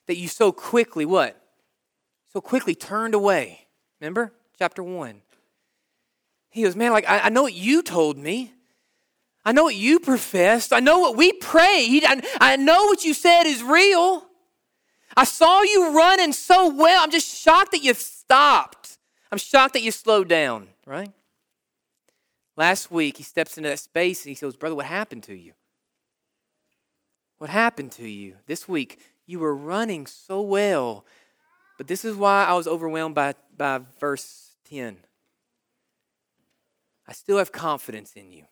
that 0.06 0.16
you 0.16 0.28
so 0.28 0.52
quickly, 0.52 1.04
what? 1.04 1.40
So 2.32 2.40
quickly 2.40 2.74
turned 2.74 3.14
away. 3.14 3.66
Remember? 4.00 4.32
Chapter 4.58 4.82
1. 4.82 5.22
He 6.50 6.62
goes, 6.62 6.76
Man, 6.76 6.92
like, 6.92 7.08
I, 7.08 7.20
I 7.20 7.28
know 7.28 7.42
what 7.42 7.54
you 7.54 7.82
told 7.82 8.16
me. 8.16 8.52
I 9.44 9.52
know 9.52 9.64
what 9.64 9.76
you 9.76 10.00
professed. 10.00 10.72
I 10.72 10.80
know 10.80 10.98
what 10.98 11.16
we 11.16 11.32
prayed. 11.32 12.04
I, 12.04 12.20
I 12.40 12.56
know 12.56 12.86
what 12.86 13.04
you 13.04 13.14
said 13.14 13.44
is 13.44 13.62
real. 13.62 14.26
I 15.16 15.24
saw 15.24 15.62
you 15.62 15.96
running 15.96 16.32
so 16.32 16.68
well. 16.74 17.02
I'm 17.02 17.10
just 17.10 17.42
shocked 17.42 17.72
that 17.72 17.82
you 17.82 17.94
stopped. 17.94 18.98
I'm 19.30 19.38
shocked 19.38 19.74
that 19.74 19.82
you 19.82 19.92
slowed 19.92 20.28
down, 20.28 20.68
right? 20.86 21.10
Last 22.56 22.90
week, 22.90 23.18
he 23.18 23.22
steps 23.22 23.58
into 23.58 23.68
that 23.68 23.78
space 23.78 24.24
and 24.24 24.30
he 24.30 24.34
says, 24.34 24.56
Brother, 24.56 24.74
what 24.74 24.86
happened 24.86 25.22
to 25.24 25.34
you? 25.34 25.52
What 27.38 27.50
happened 27.50 27.92
to 27.92 28.08
you? 28.08 28.36
This 28.46 28.66
week, 28.66 28.98
you 29.26 29.38
were 29.38 29.54
running 29.54 30.06
so 30.06 30.40
well. 30.40 31.04
But 31.76 31.86
this 31.86 32.04
is 32.04 32.16
why 32.16 32.44
I 32.44 32.54
was 32.54 32.66
overwhelmed 32.66 33.14
by, 33.14 33.34
by 33.56 33.80
verse 34.00 34.56
10. 34.70 34.96
I 37.06 37.12
still 37.12 37.38
have 37.38 37.52
confidence 37.52 38.14
in 38.14 38.32
you. 38.32 38.44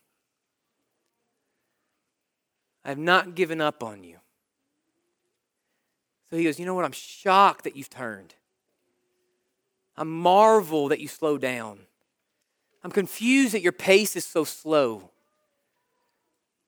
I 2.85 2.91
have 2.91 2.99
not 2.99 3.35
given 3.35 3.61
up 3.61 3.83
on 3.83 4.05
you. 4.05 4.19
So 6.29 6.37
he 6.37 6.45
goes, 6.45 6.59
You 6.59 6.67
know 6.67 6.75
what? 6.75 6.85
I'm 6.85 6.93
shocked 6.93 7.65
that 7.65 7.77
you've 7.77 7.91
turned. 7.91 8.35
I 9.97 10.03
marvel 10.03 10.89
that 10.89 11.01
you 11.01 11.09
slow 11.09 11.39
down. 11.39 11.81
I'm 12.85 12.93
confused 12.93 13.55
that 13.55 13.63
your 13.63 13.73
pace 13.73 14.15
is 14.15 14.27
so 14.27 14.45
slow. 14.45 15.11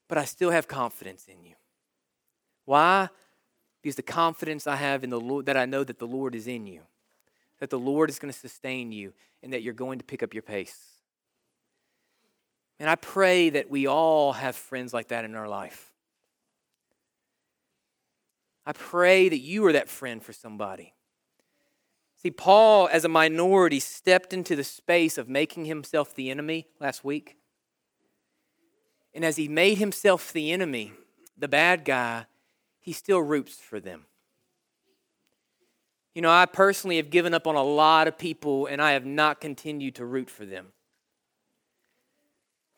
But 0.08 0.18
I 0.18 0.24
still 0.24 0.50
have 0.50 0.66
confidence 0.66 1.26
in 1.28 1.44
you. 1.44 1.54
Why? 2.64 3.08
Because 3.82 3.96
the 3.96 4.02
confidence 4.02 4.66
I 4.66 4.76
have 4.76 5.04
in 5.04 5.10
the 5.10 5.20
Lord, 5.20 5.46
that 5.46 5.56
I 5.56 5.66
know 5.66 5.84
that 5.84 5.98
the 5.98 6.06
Lord 6.06 6.34
is 6.34 6.46
in 6.46 6.66
you, 6.66 6.80
that 7.60 7.70
the 7.70 7.78
Lord 7.78 8.08
is 8.08 8.18
going 8.18 8.32
to 8.32 8.38
sustain 8.38 8.92
you, 8.92 9.12
and 9.42 9.52
that 9.52 9.62
you're 9.62 9.74
going 9.74 9.98
to 9.98 10.04
pick 10.04 10.22
up 10.22 10.32
your 10.32 10.42
pace. 10.42 10.78
And 12.80 12.88
I 12.88 12.94
pray 12.94 13.50
that 13.50 13.70
we 13.70 13.86
all 13.86 14.32
have 14.32 14.56
friends 14.56 14.94
like 14.94 15.08
that 15.08 15.24
in 15.24 15.34
our 15.34 15.48
life. 15.48 15.92
I 18.64 18.72
pray 18.72 19.28
that 19.28 19.38
you 19.38 19.64
are 19.66 19.72
that 19.72 19.88
friend 19.88 20.22
for 20.22 20.32
somebody. 20.32 20.92
See, 22.16 22.30
Paul, 22.30 22.88
as 22.90 23.04
a 23.04 23.08
minority, 23.08 23.78
stepped 23.78 24.32
into 24.32 24.56
the 24.56 24.64
space 24.64 25.18
of 25.18 25.28
making 25.28 25.66
himself 25.66 26.14
the 26.14 26.30
enemy 26.30 26.66
last 26.80 27.04
week. 27.04 27.36
And 29.14 29.24
as 29.24 29.36
he 29.36 29.48
made 29.48 29.78
himself 29.78 30.32
the 30.32 30.50
enemy, 30.50 30.92
the 31.36 31.48
bad 31.48 31.84
guy, 31.84 32.26
he 32.80 32.92
still 32.92 33.20
roots 33.20 33.56
for 33.56 33.80
them. 33.80 34.06
You 36.14 36.22
know, 36.22 36.30
I 36.30 36.46
personally 36.46 36.96
have 36.96 37.10
given 37.10 37.34
up 37.34 37.46
on 37.46 37.56
a 37.56 37.62
lot 37.62 38.08
of 38.08 38.16
people 38.16 38.66
and 38.66 38.80
I 38.80 38.92
have 38.92 39.04
not 39.04 39.40
continued 39.40 39.96
to 39.96 40.06
root 40.06 40.30
for 40.30 40.46
them. 40.46 40.68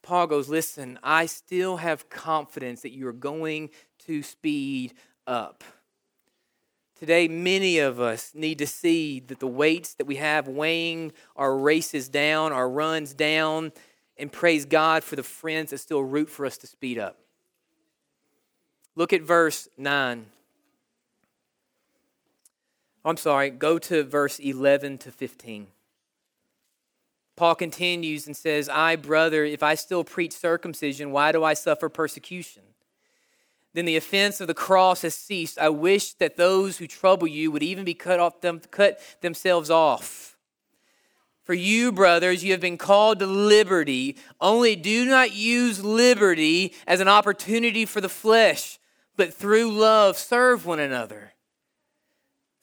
Paul 0.02 0.26
goes, 0.26 0.48
Listen, 0.48 0.98
I 1.02 1.26
still 1.26 1.76
have 1.76 2.08
confidence 2.08 2.82
that 2.82 2.92
you 2.92 3.06
are 3.06 3.12
going 3.12 3.70
to 4.06 4.22
speed 4.22 4.94
up. 5.26 5.62
Today, 6.98 7.28
many 7.28 7.78
of 7.78 8.00
us 8.00 8.32
need 8.34 8.58
to 8.58 8.66
see 8.66 9.20
that 9.20 9.38
the 9.38 9.46
weights 9.46 9.94
that 9.94 10.06
we 10.06 10.16
have 10.16 10.48
weighing 10.48 11.12
our 11.36 11.56
races 11.56 12.08
down, 12.08 12.52
our 12.52 12.68
runs 12.68 13.14
down, 13.14 13.70
and 14.16 14.32
praise 14.32 14.64
God 14.64 15.04
for 15.04 15.14
the 15.14 15.22
friends 15.22 15.70
that 15.70 15.78
still 15.78 16.02
root 16.02 16.28
for 16.28 16.44
us 16.44 16.58
to 16.58 16.66
speed 16.66 16.98
up. 16.98 17.16
Look 18.96 19.12
at 19.12 19.22
verse 19.22 19.68
9. 19.78 20.26
I'm 23.04 23.16
sorry, 23.16 23.50
go 23.50 23.78
to 23.78 24.02
verse 24.02 24.40
11 24.40 24.98
to 24.98 25.12
15. 25.12 25.68
Paul 27.36 27.54
continues 27.54 28.26
and 28.26 28.36
says, 28.36 28.68
I, 28.68 28.96
brother, 28.96 29.44
if 29.44 29.62
I 29.62 29.76
still 29.76 30.02
preach 30.02 30.32
circumcision, 30.32 31.12
why 31.12 31.30
do 31.30 31.44
I 31.44 31.54
suffer 31.54 31.88
persecution? 31.88 32.64
Then 33.78 33.84
the 33.84 33.96
offense 33.96 34.40
of 34.40 34.48
the 34.48 34.54
cross 34.54 35.02
has 35.02 35.14
ceased. 35.14 35.56
I 35.56 35.68
wish 35.68 36.14
that 36.14 36.36
those 36.36 36.78
who 36.78 36.88
trouble 36.88 37.28
you 37.28 37.52
would 37.52 37.62
even 37.62 37.84
be 37.84 37.94
cut 37.94 38.18
off 38.18 38.40
them, 38.40 38.60
cut 38.72 38.98
themselves 39.20 39.70
off. 39.70 40.36
For 41.44 41.54
you, 41.54 41.92
brothers, 41.92 42.42
you 42.42 42.50
have 42.50 42.60
been 42.60 42.76
called 42.76 43.20
to 43.20 43.26
liberty. 43.28 44.16
Only 44.40 44.74
do 44.74 45.04
not 45.04 45.32
use 45.32 45.84
liberty 45.84 46.74
as 46.88 46.98
an 46.98 47.06
opportunity 47.06 47.86
for 47.86 48.00
the 48.00 48.08
flesh, 48.08 48.80
but 49.16 49.32
through 49.32 49.70
love 49.70 50.16
serve 50.16 50.66
one 50.66 50.80
another. 50.80 51.34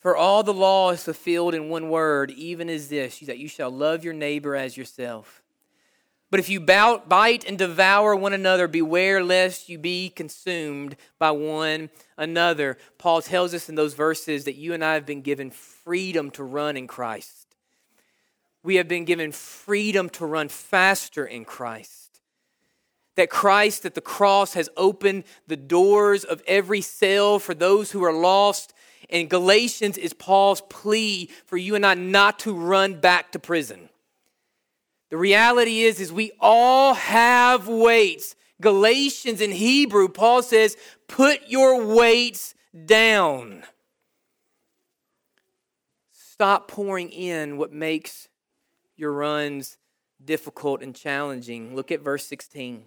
For 0.01 0.17
all 0.17 0.43
the 0.43 0.53
law 0.53 0.89
is 0.89 1.05
fulfilled 1.05 1.55
in 1.55 1.69
one 1.69 1.89
word, 1.89 2.29
even 2.31 2.69
as 2.69 2.89
this, 2.89 3.19
that 3.19 3.39
you 3.39 3.47
shall 3.47 3.69
love 3.69 4.03
your 4.03 4.13
neighbor 4.13 4.53
as 4.53 4.75
yourself. 4.75 5.44
But 6.31 6.39
if 6.39 6.49
you 6.49 6.59
bite 6.59 7.45
and 7.47 7.57
devour 7.57 8.15
one 8.15 8.33
another, 8.33 8.67
beware 8.67 9.23
lest 9.23 9.69
you 9.69 9.77
be 9.77 10.09
consumed 10.09 10.97
by 11.19 11.31
one 11.31 11.89
another. 12.17 12.77
Paul 12.97 13.21
tells 13.21 13.53
us 13.53 13.69
in 13.69 13.75
those 13.75 13.93
verses 13.93 14.45
that 14.45 14.55
you 14.55 14.73
and 14.73 14.83
I 14.83 14.95
have 14.95 15.05
been 15.05 15.21
given 15.21 15.51
freedom 15.51 16.31
to 16.31 16.43
run 16.43 16.77
in 16.77 16.87
Christ. 16.87 17.55
We 18.63 18.75
have 18.75 18.87
been 18.87 19.05
given 19.05 19.31
freedom 19.31 20.09
to 20.11 20.25
run 20.25 20.49
faster 20.49 21.25
in 21.25 21.45
Christ. 21.45 22.19
That 23.15 23.29
Christ 23.29 23.85
at 23.85 23.93
the 23.93 24.01
cross 24.01 24.55
has 24.55 24.69
opened 24.75 25.23
the 25.47 25.55
doors 25.55 26.23
of 26.23 26.41
every 26.47 26.81
cell 26.81 27.39
for 27.39 27.53
those 27.53 27.91
who 27.91 28.03
are 28.03 28.11
lost 28.11 28.73
and 29.09 29.29
Galatians 29.29 29.97
is 29.97 30.13
Paul's 30.13 30.61
plea 30.61 31.29
for 31.45 31.57
you 31.57 31.75
and 31.75 31.85
I 31.85 31.93
not 31.93 32.39
to 32.39 32.53
run 32.53 32.99
back 32.99 33.31
to 33.31 33.39
prison. 33.39 33.89
The 35.09 35.17
reality 35.17 35.81
is, 35.81 35.99
is 35.99 36.11
we 36.11 36.31
all 36.39 36.93
have 36.95 37.67
weights. 37.67 38.35
Galatians 38.61 39.41
in 39.41 39.51
Hebrew, 39.51 40.07
Paul 40.07 40.41
says, 40.41 40.77
put 41.07 41.41
your 41.47 41.85
weights 41.85 42.55
down. 42.85 43.63
Stop 46.11 46.67
pouring 46.67 47.11
in 47.11 47.57
what 47.57 47.71
makes 47.71 48.27
your 48.97 49.13
runs 49.13 49.77
difficult 50.23 50.81
and 50.81 50.95
challenging. 50.95 51.75
Look 51.75 51.91
at 51.91 52.01
verse 52.01 52.25
16. 52.25 52.85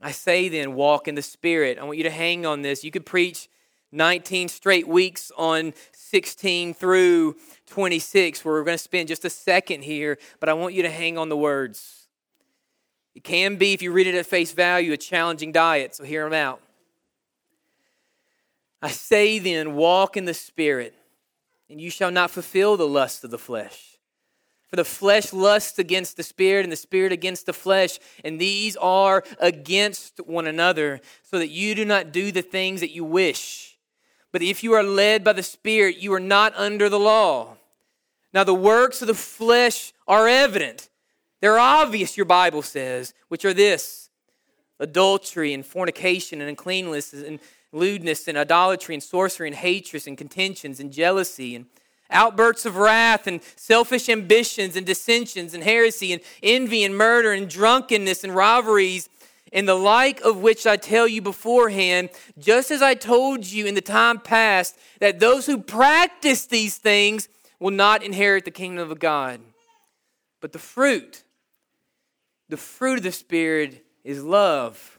I 0.00 0.12
say 0.12 0.48
then, 0.48 0.74
walk 0.74 1.08
in 1.08 1.16
the 1.16 1.22
Spirit. 1.22 1.78
I 1.78 1.84
want 1.84 1.98
you 1.98 2.04
to 2.04 2.10
hang 2.10 2.46
on 2.46 2.62
this. 2.62 2.84
You 2.84 2.90
could 2.90 3.06
preach 3.06 3.48
19 3.92 4.48
straight 4.48 4.86
weeks 4.86 5.32
on 5.36 5.72
16 5.92 6.74
through 6.74 7.36
26, 7.66 8.44
where 8.44 8.54
we're 8.54 8.64
going 8.64 8.76
to 8.76 8.82
spend 8.82 9.08
just 9.08 9.24
a 9.24 9.30
second 9.30 9.82
here, 9.82 10.18
but 10.40 10.48
I 10.48 10.52
want 10.52 10.74
you 10.74 10.82
to 10.82 10.90
hang 10.90 11.16
on 11.16 11.28
the 11.28 11.36
words. 11.36 12.06
It 13.14 13.24
can 13.24 13.56
be, 13.56 13.72
if 13.72 13.82
you 13.82 13.92
read 13.92 14.06
it 14.06 14.14
at 14.14 14.26
face 14.26 14.52
value, 14.52 14.92
a 14.92 14.96
challenging 14.96 15.52
diet, 15.52 15.94
so 15.94 16.04
hear 16.04 16.24
them 16.24 16.34
out. 16.34 16.60
I 18.80 18.90
say 18.90 19.38
then, 19.38 19.74
walk 19.74 20.16
in 20.16 20.24
the 20.24 20.34
Spirit, 20.34 20.94
and 21.68 21.80
you 21.80 21.90
shall 21.90 22.10
not 22.10 22.30
fulfill 22.30 22.76
the 22.76 22.86
lust 22.86 23.24
of 23.24 23.30
the 23.30 23.38
flesh. 23.38 23.98
For 24.68 24.76
the 24.76 24.84
flesh 24.84 25.32
lusts 25.32 25.78
against 25.78 26.18
the 26.18 26.22
spirit, 26.22 26.64
and 26.64 26.70
the 26.70 26.76
spirit 26.76 27.10
against 27.10 27.46
the 27.46 27.54
flesh, 27.54 27.98
and 28.22 28.38
these 28.38 28.76
are 28.76 29.24
against 29.40 30.20
one 30.26 30.46
another, 30.46 31.00
so 31.22 31.38
that 31.38 31.48
you 31.48 31.74
do 31.74 31.86
not 31.86 32.12
do 32.12 32.30
the 32.30 32.42
things 32.42 32.80
that 32.80 32.90
you 32.90 33.02
wish. 33.02 33.77
But 34.32 34.42
if 34.42 34.62
you 34.62 34.74
are 34.74 34.82
led 34.82 35.24
by 35.24 35.32
the 35.32 35.42
Spirit, 35.42 35.98
you 35.98 36.12
are 36.12 36.20
not 36.20 36.54
under 36.56 36.88
the 36.88 36.98
law. 36.98 37.56
Now, 38.34 38.44
the 38.44 38.54
works 38.54 39.00
of 39.00 39.08
the 39.08 39.14
flesh 39.14 39.92
are 40.06 40.28
evident. 40.28 40.90
They're 41.40 41.58
obvious, 41.58 42.16
your 42.16 42.26
Bible 42.26 42.62
says, 42.62 43.14
which 43.28 43.44
are 43.44 43.54
this 43.54 44.10
adultery 44.80 45.52
and 45.54 45.64
fornication 45.64 46.40
and 46.40 46.50
uncleanness 46.50 47.12
and 47.12 47.40
lewdness 47.72 48.28
and 48.28 48.38
idolatry 48.38 48.94
and 48.94 49.02
sorcery 49.02 49.48
and 49.48 49.56
hatred 49.56 50.06
and 50.06 50.16
contentions 50.16 50.80
and 50.80 50.92
jealousy 50.92 51.54
and 51.54 51.66
outbursts 52.10 52.64
of 52.64 52.76
wrath 52.76 53.26
and 53.26 53.40
selfish 53.56 54.08
ambitions 54.08 54.76
and 54.76 54.86
dissensions 54.86 55.52
and 55.52 55.62
heresy 55.62 56.12
and 56.12 56.22
envy 56.42 56.84
and 56.84 56.96
murder 56.96 57.32
and 57.32 57.50
drunkenness 57.50 58.24
and 58.24 58.34
rivalries 58.34 59.08
in 59.52 59.66
the 59.66 59.74
like 59.74 60.20
of 60.20 60.38
which 60.38 60.66
I 60.66 60.76
tell 60.76 61.08
you 61.08 61.22
beforehand, 61.22 62.10
just 62.38 62.70
as 62.70 62.82
I 62.82 62.94
told 62.94 63.46
you 63.46 63.66
in 63.66 63.74
the 63.74 63.80
time 63.80 64.18
past, 64.18 64.76
that 65.00 65.20
those 65.20 65.46
who 65.46 65.58
practice 65.58 66.46
these 66.46 66.76
things 66.76 67.28
will 67.58 67.70
not 67.70 68.02
inherit 68.02 68.44
the 68.44 68.50
kingdom 68.50 68.90
of 68.90 68.98
God. 68.98 69.40
But 70.40 70.52
the 70.52 70.58
fruit, 70.58 71.24
the 72.48 72.56
fruit 72.56 72.98
of 72.98 73.02
the 73.02 73.12
Spirit 73.12 73.84
is 74.04 74.22
love. 74.22 74.98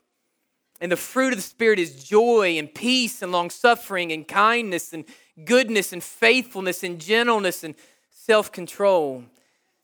And 0.81 0.91
the 0.91 0.97
fruit 0.97 1.33
of 1.33 1.38
the 1.38 1.43
Spirit 1.43 1.79
is 1.79 2.03
joy 2.03 2.57
and 2.57 2.73
peace 2.73 3.21
and 3.21 3.31
long 3.31 3.49
suffering 3.49 4.12
and 4.12 4.27
kindness 4.27 4.93
and 4.93 5.05
goodness 5.45 5.91
and 5.93 6.03
faithfulness 6.03 6.83
and 6.83 6.99
gentleness 6.99 7.63
and 7.63 7.75
self 8.09 8.51
control. 8.51 9.23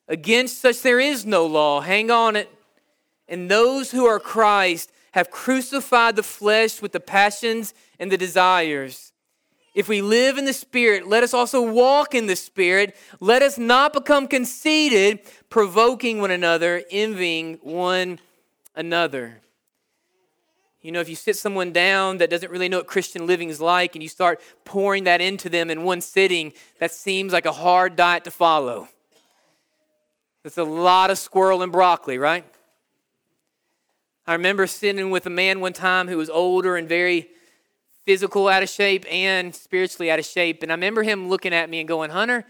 Against 0.08 0.62
such 0.62 0.82
there 0.82 1.00
is 1.00 1.26
no 1.26 1.46
law. 1.46 1.82
Hang 1.82 2.12
on 2.12 2.36
it. 2.36 2.50
And 3.28 3.50
those 3.50 3.92
who 3.92 4.06
are 4.06 4.20
Christ 4.20 4.92
have 5.12 5.32
crucified 5.32 6.16
the 6.16 6.24
flesh 6.24 6.82
with 6.82 6.92
the 6.92 7.00
passions 7.00 7.74
and 8.00 8.12
the 8.12 8.18
desires. 8.18 9.14
If 9.74 9.90
we 9.90 10.02
live 10.02 10.38
in 10.38 10.46
the 10.46 10.54
Spirit, 10.54 11.08
let 11.08 11.24
us 11.24 11.34
also 11.34 11.62
walk 11.62 12.16
in 12.16 12.28
the 12.28 12.36
Spirit. 12.36 12.96
Let 13.20 13.42
us 13.42 13.58
not 13.58 13.92
become 13.92 14.28
conceited, 14.28 15.20
provoking 15.50 16.20
one 16.20 16.32
another, 16.32 16.84
envying 16.92 17.60
one 17.62 18.20
another. 18.76 19.42
You 20.82 20.92
know, 20.92 21.02
if 21.02 21.10
you 21.10 21.16
sit 21.16 21.36
someone 21.36 21.74
down 21.74 22.20
that 22.20 22.30
doesn't 22.30 22.52
really 22.52 22.70
know 22.70 22.78
what 22.78 22.88
Christian 22.88 23.26
living 23.26 23.50
is 23.50 23.60
like 23.60 23.96
and 23.96 24.04
you 24.04 24.08
start 24.08 24.40
pouring 24.66 25.06
that 25.06 25.20
into 25.20 25.50
them 25.50 25.70
in 25.70 25.84
one 25.84 26.00
sitting, 26.00 26.54
that 26.80 26.92
seems 26.92 27.34
like 27.34 27.46
a 27.46 27.52
hard 27.52 27.96
diet 27.96 28.24
to 28.26 28.32
follow. 28.32 28.88
That's 30.44 30.60
a 30.60 30.64
lot 30.64 31.10
of 31.10 31.18
squirrel 31.18 31.64
and 31.64 31.72
broccoli, 31.72 32.18
right? 32.18 32.46
I 34.28 34.34
remember 34.34 34.66
sitting 34.66 35.12
with 35.12 35.28
a 35.28 35.30
man 35.30 35.60
one 35.60 35.74
time 35.74 36.08
who 36.08 36.18
was 36.18 36.32
older 36.32 36.78
and 36.78 36.90
very 36.90 37.30
physical 38.06 38.48
out 38.48 38.64
of 38.64 38.70
shape 38.70 39.06
and 39.12 39.54
spiritually 39.54 40.10
out 40.10 40.18
of 40.18 40.26
shape. 40.26 40.64
And 40.64 40.72
I 40.72 40.76
remember 40.76 41.04
him 41.04 41.30
looking 41.30 41.54
at 41.54 41.70
me 41.70 41.80
and 41.80 41.88
going, 41.88 42.10
Hunter, 42.10 42.44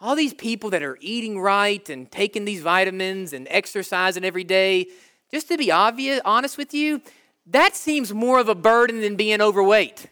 all 0.00 0.14
these 0.14 0.32
people 0.32 0.70
that 0.70 0.82
are 0.84 0.96
eating 1.00 1.40
right 1.40 1.88
and 1.88 2.08
taking 2.08 2.44
these 2.44 2.62
vitamins 2.62 3.32
and 3.32 3.48
exercising 3.50 4.24
every 4.24 4.44
day, 4.44 4.86
just 5.32 5.48
to 5.48 5.58
be 5.58 5.72
obvious, 5.72 6.20
honest 6.24 6.56
with 6.56 6.72
you, 6.72 7.02
that 7.46 7.74
seems 7.74 8.14
more 8.14 8.38
of 8.38 8.48
a 8.48 8.54
burden 8.54 9.00
than 9.00 9.16
being 9.16 9.40
overweight. 9.40 10.06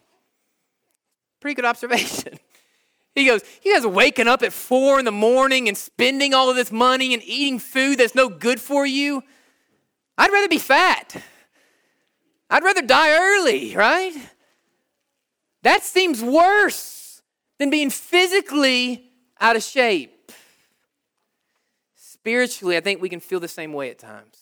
Pretty 1.41 1.55
good 1.55 1.65
observation. 1.67 2.37
He 3.15 3.27
goes, 3.27 3.43
You 3.63 3.75
guys 3.75 3.85
are 3.85 3.89
waking 3.89 4.27
up 4.27 4.43
at 4.43 4.53
four 4.53 4.99
in 4.99 5.05
the 5.05 5.13
morning 5.13 5.69
and 5.69 5.77
spending 5.79 6.35
all 6.35 6.51
of 6.51 6.57
this 6.57 6.73
money 6.73 7.15
and 7.15 7.23
eating 7.23 7.61
food 7.61 7.99
that's 7.99 8.17
no 8.17 8.29
good 8.29 8.61
for 8.61 8.85
you. 8.85 9.23
I'd 10.19 10.33
rather 10.33 10.49
be 10.49 10.59
fat. 10.59 11.23
I'd 12.49 12.63
rather 12.63 12.83
die 12.83 13.11
early, 13.19 13.75
right? 13.75 14.15
That 15.63 15.83
seems 15.83 16.23
worse 16.23 17.23
than 17.59 17.71
being 17.71 17.91
physically 17.91 19.11
out 19.41 19.57
of 19.57 19.63
shape. 19.63 20.33
Spiritually, 21.97 22.77
I 22.77 22.81
think 22.81 23.01
we 23.01 23.09
can 23.09 23.21
feel 23.21 23.41
the 23.41 23.49
same 23.49 23.73
way 23.73 23.91
at 23.91 23.99
times. 23.99 24.39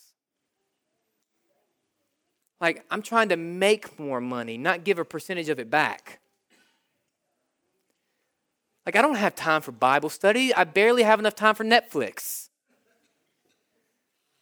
Like, 2.61 2.85
I'm 2.91 3.03
trying 3.03 3.29
to 3.31 3.37
make 3.37 3.99
more 3.99 4.21
money, 4.21 4.57
not 4.57 4.85
give 4.85 4.99
a 4.99 5.05
percentage 5.05 5.49
of 5.49 5.59
it 5.59 5.71
back. 5.71 6.21
Like, 8.87 8.97
I 8.97 9.03
don't 9.03 9.17
have 9.17 9.35
time 9.35 9.63
for 9.63 9.73
Bible 9.73 10.11
study. 10.11 10.55
I 10.55 10.65
barely 10.65 11.03
have 11.03 11.19
enough 11.19 11.35
time 11.35 11.55
for 11.55 11.65
Netflix. 11.65 12.44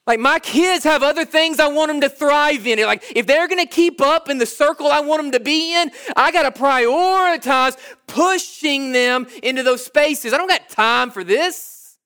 Like 0.07 0.19
my 0.19 0.41
kids 0.41 0.83
have 0.85 1.03
other 1.03 1.25
things 1.25 1.61
I 1.61 1.69
want 1.69 1.89
them 1.89 2.01
to 2.01 2.09
thrive 2.09 2.67
in. 2.67 2.81
Like 2.81 3.05
if 3.15 3.27
they're 3.27 3.47
going 3.47 3.65
to 3.65 3.73
keep 3.73 4.01
up 4.01 4.29
in 4.29 4.39
the 4.39 4.47
circle 4.47 4.89
I 4.89 5.01
want 5.01 5.23
them 5.23 5.33
to 5.33 5.41
be 5.41 5.75
in, 5.75 5.93
I 6.17 6.33
got 6.33 6.53
to 6.53 6.61
prioritize 6.61 7.77
pushing 8.09 8.93
them 8.93 9.29
into 9.43 9.63
those 9.63 9.85
spaces. 9.85 10.33
I 10.33 10.39
don't 10.39 10.49
got 10.49 10.69
time 10.69 11.11
for 11.11 11.23
this. 11.23 11.99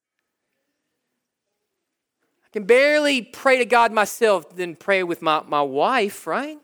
I 2.44 2.48
can 2.52 2.64
barely 2.64 3.22
pray 3.22 3.58
to 3.58 3.64
God 3.64 3.92
myself, 3.92 4.54
than 4.54 4.76
pray 4.76 5.02
with 5.02 5.22
my, 5.22 5.42
my 5.46 5.62
wife, 5.62 6.26
right? 6.26 6.58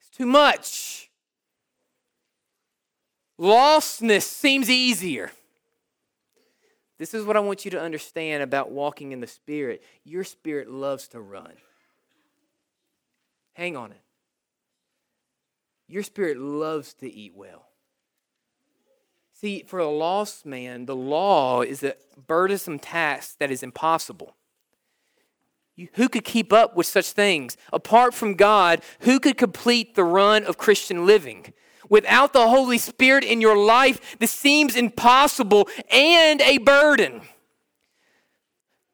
It's 0.00 0.10
too 0.10 0.26
much. 0.26 1.10
Lostness 3.40 4.22
seems 4.22 4.68
easier. 4.68 5.32
This 6.98 7.14
is 7.14 7.24
what 7.24 7.36
I 7.36 7.40
want 7.40 7.64
you 7.64 7.70
to 7.70 7.80
understand 7.80 8.42
about 8.42 8.72
walking 8.72 9.12
in 9.12 9.20
the 9.20 9.26
Spirit. 9.26 9.82
Your 10.04 10.24
spirit 10.24 10.68
loves 10.68 11.08
to 11.08 11.20
run. 11.20 11.52
hang 13.54 13.76
on 13.76 13.92
it. 13.92 14.00
Your 15.88 16.02
spirit 16.02 16.36
loves 16.36 16.92
to 16.94 17.10
eat 17.10 17.32
well. 17.34 17.68
See, 19.32 19.64
for 19.66 19.78
a 19.78 19.88
lost 19.88 20.44
man, 20.44 20.86
the 20.86 20.96
law 20.96 21.62
is 21.62 21.82
a 21.82 21.94
burdensome 22.26 22.78
task 22.78 23.38
that 23.38 23.50
is 23.50 23.62
impossible. 23.62 24.34
who 25.94 26.08
could 26.08 26.24
keep 26.24 26.52
up 26.52 26.76
with 26.76 26.86
such 26.86 27.12
things? 27.12 27.56
Apart 27.72 28.12
from 28.12 28.34
God, 28.34 28.82
who 29.00 29.20
could 29.20 29.38
complete 29.38 29.94
the 29.94 30.02
run 30.02 30.44
of 30.44 30.58
Christian 30.58 31.06
living? 31.06 31.52
Without 31.88 32.32
the 32.32 32.48
Holy 32.48 32.78
Spirit 32.78 33.24
in 33.24 33.40
your 33.40 33.56
life, 33.56 34.18
this 34.18 34.30
seems 34.30 34.76
impossible 34.76 35.68
and 35.90 36.40
a 36.40 36.58
burden. 36.58 37.22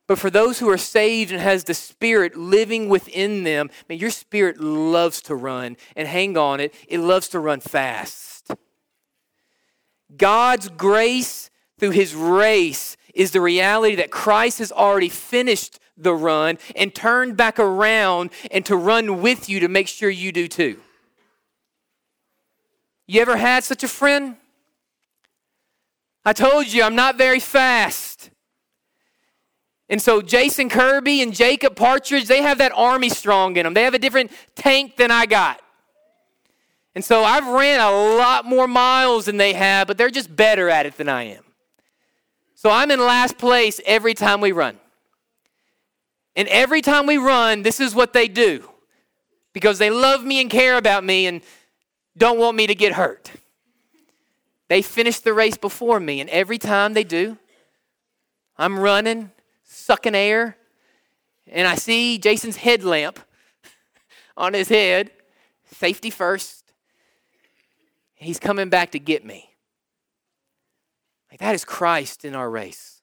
But 0.06 0.18
for 0.18 0.30
those 0.30 0.58
who 0.58 0.68
are 0.68 0.78
saved 0.78 1.32
and 1.32 1.40
has 1.40 1.64
the 1.64 1.74
Spirit 1.74 2.36
living 2.36 2.88
within 2.88 3.44
them, 3.44 3.70
man, 3.88 3.98
your 3.98 4.10
spirit 4.10 4.60
loves 4.60 5.22
to 5.22 5.34
run. 5.34 5.76
And 5.96 6.06
hang 6.06 6.36
on 6.36 6.60
it, 6.60 6.74
it 6.88 6.98
loves 6.98 7.28
to 7.28 7.38
run 7.38 7.60
fast. 7.60 8.50
God's 10.16 10.68
grace 10.68 11.50
through 11.78 11.90
his 11.90 12.14
race 12.14 12.96
is 13.14 13.30
the 13.30 13.40
reality 13.40 13.94
that 13.96 14.10
Christ 14.10 14.58
has 14.58 14.70
already 14.70 15.08
finished 15.08 15.78
the 15.96 16.14
run 16.14 16.58
and 16.76 16.94
turned 16.94 17.36
back 17.36 17.58
around 17.58 18.30
and 18.50 18.66
to 18.66 18.76
run 18.76 19.22
with 19.22 19.48
you 19.48 19.60
to 19.60 19.68
make 19.68 19.88
sure 19.88 20.10
you 20.10 20.32
do 20.32 20.48
too. 20.48 20.78
You 23.06 23.20
ever 23.20 23.36
had 23.36 23.64
such 23.64 23.84
a 23.84 23.88
friend? 23.88 24.36
I 26.24 26.32
told 26.32 26.72
you 26.72 26.82
I'm 26.82 26.94
not 26.94 27.18
very 27.18 27.40
fast. 27.40 28.30
And 29.88 30.00
so 30.00 30.22
Jason 30.22 30.70
Kirby 30.70 31.20
and 31.20 31.34
Jacob 31.34 31.76
Partridge, 31.76 32.26
they 32.26 32.40
have 32.40 32.58
that 32.58 32.72
army 32.74 33.10
strong 33.10 33.56
in 33.56 33.64
them. 33.64 33.74
They 33.74 33.82
have 33.82 33.94
a 33.94 33.98
different 33.98 34.30
tank 34.54 34.96
than 34.96 35.10
I 35.10 35.26
got. 35.26 35.60
And 36.94 37.04
so 37.04 37.24
I've 37.24 37.46
ran 37.46 37.80
a 37.80 37.90
lot 37.90 38.46
more 38.46 38.66
miles 38.66 39.26
than 39.26 39.36
they 39.36 39.52
have, 39.52 39.86
but 39.86 39.98
they're 39.98 40.10
just 40.10 40.34
better 40.34 40.70
at 40.70 40.86
it 40.86 40.96
than 40.96 41.08
I 41.08 41.24
am. 41.24 41.44
So 42.54 42.70
I'm 42.70 42.90
in 42.90 43.00
last 43.00 43.36
place 43.36 43.80
every 43.84 44.14
time 44.14 44.40
we 44.40 44.52
run. 44.52 44.78
And 46.36 46.48
every 46.48 46.80
time 46.80 47.06
we 47.06 47.18
run, 47.18 47.62
this 47.62 47.78
is 47.78 47.94
what 47.94 48.12
they 48.12 48.26
do 48.26 48.68
because 49.52 49.78
they 49.78 49.90
love 49.90 50.24
me 50.24 50.40
and 50.40 50.50
care 50.50 50.76
about 50.76 51.04
me 51.04 51.26
and 51.26 51.42
don't 52.16 52.38
want 52.38 52.56
me 52.56 52.66
to 52.66 52.74
get 52.74 52.92
hurt. 52.92 53.30
They 54.68 54.82
finish 54.82 55.20
the 55.20 55.34
race 55.34 55.56
before 55.56 56.00
me, 56.00 56.20
and 56.20 56.30
every 56.30 56.58
time 56.58 56.94
they 56.94 57.04
do, 57.04 57.38
I'm 58.56 58.78
running, 58.78 59.30
sucking 59.64 60.14
air, 60.14 60.56
and 61.46 61.66
I 61.66 61.74
see 61.74 62.18
Jason's 62.18 62.56
headlamp 62.56 63.20
on 64.36 64.54
his 64.54 64.68
head, 64.68 65.10
safety 65.72 66.10
first. 66.10 66.72
He's 68.14 68.38
coming 68.38 68.70
back 68.70 68.92
to 68.92 68.98
get 68.98 69.24
me. 69.24 69.50
Like 71.30 71.40
that 71.40 71.54
is 71.54 71.64
Christ 71.64 72.24
in 72.24 72.34
our 72.34 72.48
race. 72.48 73.02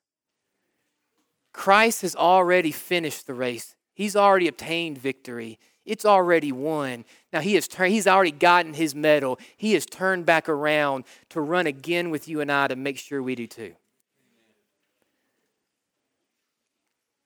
Christ 1.53 2.01
has 2.01 2.15
already 2.15 2.71
finished 2.71 3.27
the 3.27 3.33
race. 3.33 3.75
He's 3.93 4.15
already 4.15 4.47
obtained 4.47 4.97
victory. 4.97 5.59
It's 5.85 6.05
already 6.05 6.51
won. 6.51 7.05
Now 7.33 7.39
he 7.39 7.55
has 7.55 7.67
turned, 7.67 7.93
he's 7.93 8.07
already 8.07 8.31
gotten 8.31 8.73
his 8.73 8.93
medal. 8.93 9.39
He 9.55 9.73
has 9.73 9.85
turned 9.85 10.25
back 10.25 10.49
around 10.49 11.05
to 11.29 11.41
run 11.41 11.67
again 11.67 12.09
with 12.09 12.27
you 12.27 12.41
and 12.41 12.51
I 12.51 12.67
to 12.67 12.75
make 12.75 12.97
sure 12.97 13.23
we 13.23 13.35
do 13.35 13.47
too. 13.47 13.73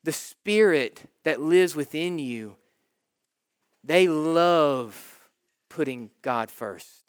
The 0.03 0.11
spirit 0.11 1.09
that 1.23 1.41
lives 1.41 1.75
within 1.75 2.19
you, 2.19 2.55
they 3.83 4.07
love 4.07 5.27
putting 5.69 6.11
God 6.21 6.51
first. 6.51 7.03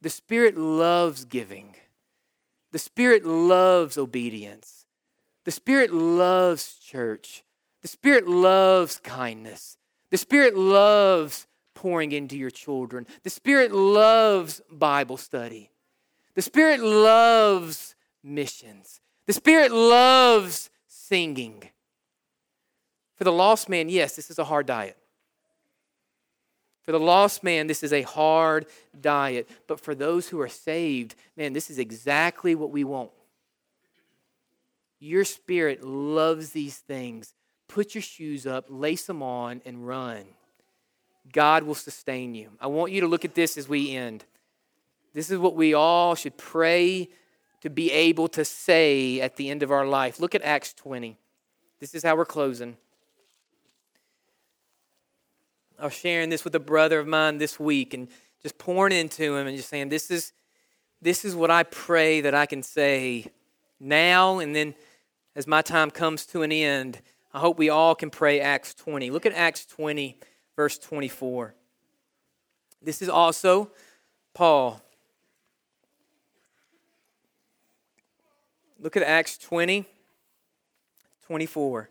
The 0.00 0.10
spirit 0.10 0.56
loves 0.56 1.24
giving. 1.24 1.74
The 2.70 2.78
spirit 2.78 3.24
loves 3.24 3.98
obedience. 3.98 4.86
The 5.44 5.50
spirit 5.50 5.92
loves 5.92 6.74
church. 6.74 7.42
The 7.82 7.88
spirit 7.88 8.28
loves 8.28 8.98
kindness. 9.00 9.78
The 10.10 10.16
Spirit 10.16 10.56
loves 10.56 11.46
pouring 11.76 12.10
into 12.10 12.36
your 12.36 12.50
children. 12.50 13.06
The 13.22 13.30
Spirit 13.30 13.70
loves 13.70 14.60
Bible 14.68 15.16
study. 15.16 15.70
The 16.34 16.42
Spirit 16.42 16.80
loves 16.80 17.94
missions. 18.24 19.00
The 19.26 19.32
Spirit 19.32 19.70
loves 19.70 20.70
singing. 20.88 21.70
For 23.14 23.22
the 23.22 23.32
lost 23.32 23.68
man, 23.68 23.88
yes, 23.88 24.16
this 24.16 24.30
is 24.30 24.40
a 24.40 24.44
hard 24.44 24.66
diet. 24.66 24.96
For 26.82 26.92
the 26.92 27.00
lost 27.00 27.44
man, 27.44 27.68
this 27.68 27.82
is 27.82 27.92
a 27.92 28.02
hard 28.02 28.66
diet. 29.00 29.48
But 29.68 29.80
for 29.80 29.94
those 29.94 30.28
who 30.28 30.40
are 30.40 30.48
saved, 30.48 31.14
man, 31.36 31.52
this 31.52 31.70
is 31.70 31.78
exactly 31.78 32.54
what 32.54 32.70
we 32.70 32.84
want. 32.84 33.10
Your 34.98 35.24
spirit 35.24 35.84
loves 35.84 36.50
these 36.50 36.78
things 36.78 37.34
put 37.68 37.94
your 37.94 38.02
shoes 38.02 38.46
up, 38.46 38.66
lace 38.68 39.06
them 39.06 39.22
on, 39.22 39.60
and 39.64 39.86
run. 39.86 40.24
God 41.32 41.64
will 41.64 41.74
sustain 41.74 42.34
you. 42.34 42.50
I 42.60 42.66
want 42.66 42.92
you 42.92 43.00
to 43.00 43.06
look 43.06 43.24
at 43.24 43.34
this 43.34 43.56
as 43.56 43.68
we 43.68 43.94
end. 43.94 44.24
This 45.14 45.30
is 45.30 45.38
what 45.38 45.54
we 45.54 45.74
all 45.74 46.14
should 46.14 46.36
pray 46.36 47.08
to 47.62 47.70
be 47.70 47.90
able 47.90 48.28
to 48.28 48.44
say 48.44 49.20
at 49.20 49.36
the 49.36 49.50
end 49.50 49.62
of 49.62 49.70
our 49.70 49.86
life. 49.86 50.20
Look 50.20 50.34
at 50.34 50.42
Acts 50.42 50.72
20. 50.74 51.16
This 51.80 51.94
is 51.94 52.02
how 52.02 52.16
we're 52.16 52.24
closing. 52.24 52.76
I 55.78 55.84
was 55.84 55.94
sharing 55.94 56.30
this 56.30 56.44
with 56.44 56.54
a 56.54 56.60
brother 56.60 56.98
of 57.00 57.06
mine 57.06 57.38
this 57.38 57.58
week 57.58 57.92
and 57.92 58.08
just 58.42 58.58
pouring 58.58 58.92
into 58.92 59.36
him 59.36 59.46
and 59.46 59.56
just 59.56 59.68
saying, 59.68 59.88
This 59.88 60.10
is, 60.10 60.32
this 61.02 61.24
is 61.24 61.34
what 61.34 61.50
I 61.50 61.64
pray 61.64 62.20
that 62.22 62.34
I 62.34 62.46
can 62.46 62.62
say 62.62 63.26
now 63.78 64.38
and 64.38 64.56
then 64.56 64.74
as 65.34 65.46
my 65.46 65.60
time 65.60 65.90
comes 65.90 66.24
to 66.26 66.42
an 66.42 66.50
end 66.50 67.02
I 67.36 67.38
hope 67.38 67.58
we 67.58 67.68
all 67.68 67.94
can 67.94 68.08
pray 68.08 68.40
Acts 68.40 68.72
20. 68.72 69.10
Look 69.10 69.26
at 69.26 69.34
Acts 69.34 69.66
20, 69.66 70.18
verse 70.56 70.78
24. 70.78 71.54
This 72.82 73.02
is 73.02 73.08
also 73.08 73.70
Paul. 74.34 74.80
Look 78.80 78.96
at 78.96 79.02
Acts 79.02 79.38
20, 79.38 79.86
24. 81.26 81.90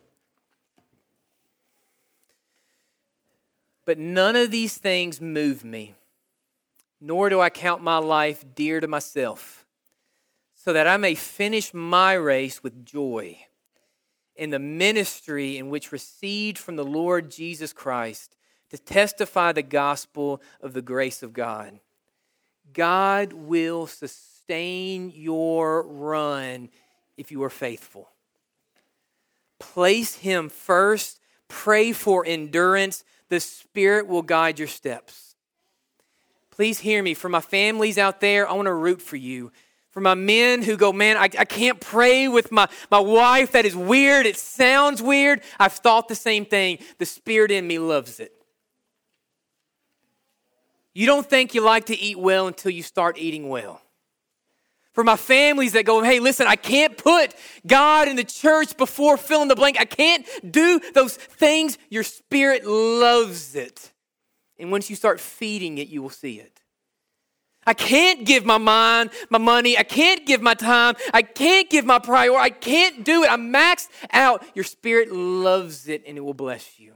But 3.86 4.00
none 4.00 4.36
of 4.36 4.50
these 4.50 4.78
things 4.78 5.22
move 5.22 5.64
me, 5.64 5.94
nor 7.00 7.30
do 7.30 7.40
I 7.40 7.50
count 7.50 7.84
my 7.84 7.98
life 7.98 8.44
dear 8.56 8.80
to 8.80 8.88
myself, 8.88 9.66
so 10.56 10.74
that 10.74 10.88
I 10.88 10.98
may 10.98 11.14
finish 11.14 11.74
my 11.74 12.14
race 12.14 12.64
with 12.64 12.86
joy 12.86 13.38
in 14.36 14.50
the 14.50 14.60
ministry 14.60 15.58
in 15.58 15.70
which 15.70 15.92
received 15.92 16.58
from 16.58 16.76
the 16.76 16.86
Lord 16.86 17.30
Jesus 17.30 17.74
Christ 17.74 18.35
to 18.76 18.84
testify 18.84 19.54
the 19.54 19.62
gospel 19.62 20.42
of 20.62 20.74
the 20.74 20.82
grace 20.82 21.24
of 21.24 21.32
God. 21.32 21.80
God 22.74 23.32
will 23.32 23.88
sustain 23.88 25.12
your 25.16 25.84
run 25.84 26.70
if 27.16 27.32
you 27.32 27.42
are 27.44 27.50
faithful. 27.50 28.10
Place 29.60 30.16
Him 30.16 30.50
first, 30.50 31.22
pray 31.48 31.94
for 31.94 32.26
endurance. 32.26 33.06
The 33.30 33.40
Spirit 33.40 34.08
will 34.08 34.22
guide 34.22 34.60
your 34.60 34.68
steps. 34.68 35.36
Please 36.52 36.80
hear 36.80 37.02
me. 37.02 37.14
For 37.14 37.30
my 37.30 37.42
families 37.42 37.98
out 37.98 38.20
there, 38.20 38.48
I 38.48 38.54
want 38.54 38.66
to 38.66 38.74
root 38.74 39.02
for 39.02 39.16
you. 39.16 39.52
For 39.92 40.02
my 40.02 40.16
men 40.16 40.62
who 40.62 40.76
go, 40.76 40.92
man, 40.92 41.16
I, 41.16 41.24
I 41.24 41.46
can't 41.46 41.80
pray 41.80 42.28
with 42.28 42.52
my, 42.52 42.68
my 42.92 43.00
wife. 43.00 43.54
That 43.54 43.66
is 43.66 43.76
weird. 43.76 44.26
It 44.26 44.38
sounds 44.38 45.02
weird. 45.02 45.42
I've 45.58 45.74
thought 45.74 46.10
the 46.10 46.16
same 46.16 46.46
thing. 46.46 46.80
The 46.98 47.06
spirit 47.06 47.52
in 47.52 47.66
me 47.66 47.80
loves 47.80 48.20
it. 48.20 48.35
You 50.96 51.06
don't 51.06 51.30
think 51.30 51.54
you 51.54 51.62
like 51.62 51.88
to 51.88 52.00
eat 52.00 52.18
well 52.18 52.48
until 52.48 52.72
you 52.72 52.82
start 52.82 53.18
eating 53.18 53.50
well. 53.50 53.82
For 54.94 55.04
my 55.04 55.18
families 55.18 55.74
that 55.74 55.84
go, 55.84 56.02
hey, 56.02 56.22
listen, 56.22 56.48
I 56.48 56.56
can't 56.56 56.98
put 56.98 57.36
God 57.68 58.08
in 58.08 58.16
the 58.16 58.24
church 58.24 58.78
before 58.78 59.18
fill 59.18 59.42
in 59.42 59.50
the 59.50 59.56
blank. 59.56 59.78
I 59.78 59.84
can't 59.84 60.26
do 60.50 60.80
those 60.94 61.18
things. 61.18 61.78
Your 61.90 62.04
spirit 62.04 62.66
loves 62.66 63.56
it. 63.56 63.92
And 64.58 64.72
once 64.72 64.90
you 64.90 64.96
start 64.96 65.20
feeding 65.20 65.80
it, 65.80 65.90
you 65.90 66.02
will 66.02 66.10
see 66.10 66.40
it. 66.40 66.62
I 67.68 67.74
can't 67.74 68.26
give 68.26 68.46
my 68.46 68.58
mind, 68.58 69.10
my 69.30 69.40
money. 69.40 69.78
I 69.78 69.84
can't 69.84 70.26
give 70.26 70.42
my 70.42 70.54
time. 70.54 70.96
I 71.14 71.24
can't 71.24 71.70
give 71.70 71.84
my 71.84 72.00
priority. 72.00 72.42
I 72.42 72.50
can't 72.52 73.04
do 73.04 73.24
it. 73.24 73.32
I'm 73.32 73.52
maxed 73.52 73.90
out. 74.14 74.46
Your 74.54 74.64
spirit 74.64 75.12
loves 75.12 75.90
it 75.90 76.04
and 76.08 76.18
it 76.18 76.22
will 76.22 76.34
bless 76.34 76.80
you. 76.80 76.94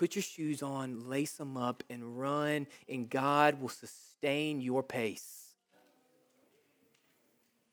Put 0.00 0.16
your 0.16 0.22
shoes 0.22 0.62
on, 0.62 1.10
lace 1.10 1.32
them 1.32 1.58
up, 1.58 1.84
and 1.90 2.18
run, 2.18 2.66
and 2.88 3.10
God 3.10 3.60
will 3.60 3.68
sustain 3.68 4.62
your 4.62 4.82
pace. 4.82 5.52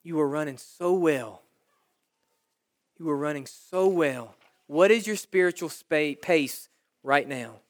You 0.04 0.20
are 0.20 0.28
running 0.28 0.58
so 0.58 0.92
well. 0.92 1.42
You 3.00 3.10
are 3.12 3.16
running 3.16 3.46
so 3.46 3.88
well. 3.88 4.36
What 4.66 4.92
is 4.92 5.08
your 5.08 5.16
spiritual 5.16 5.72
pace 6.22 6.68
right 7.02 7.26
now? 7.26 7.62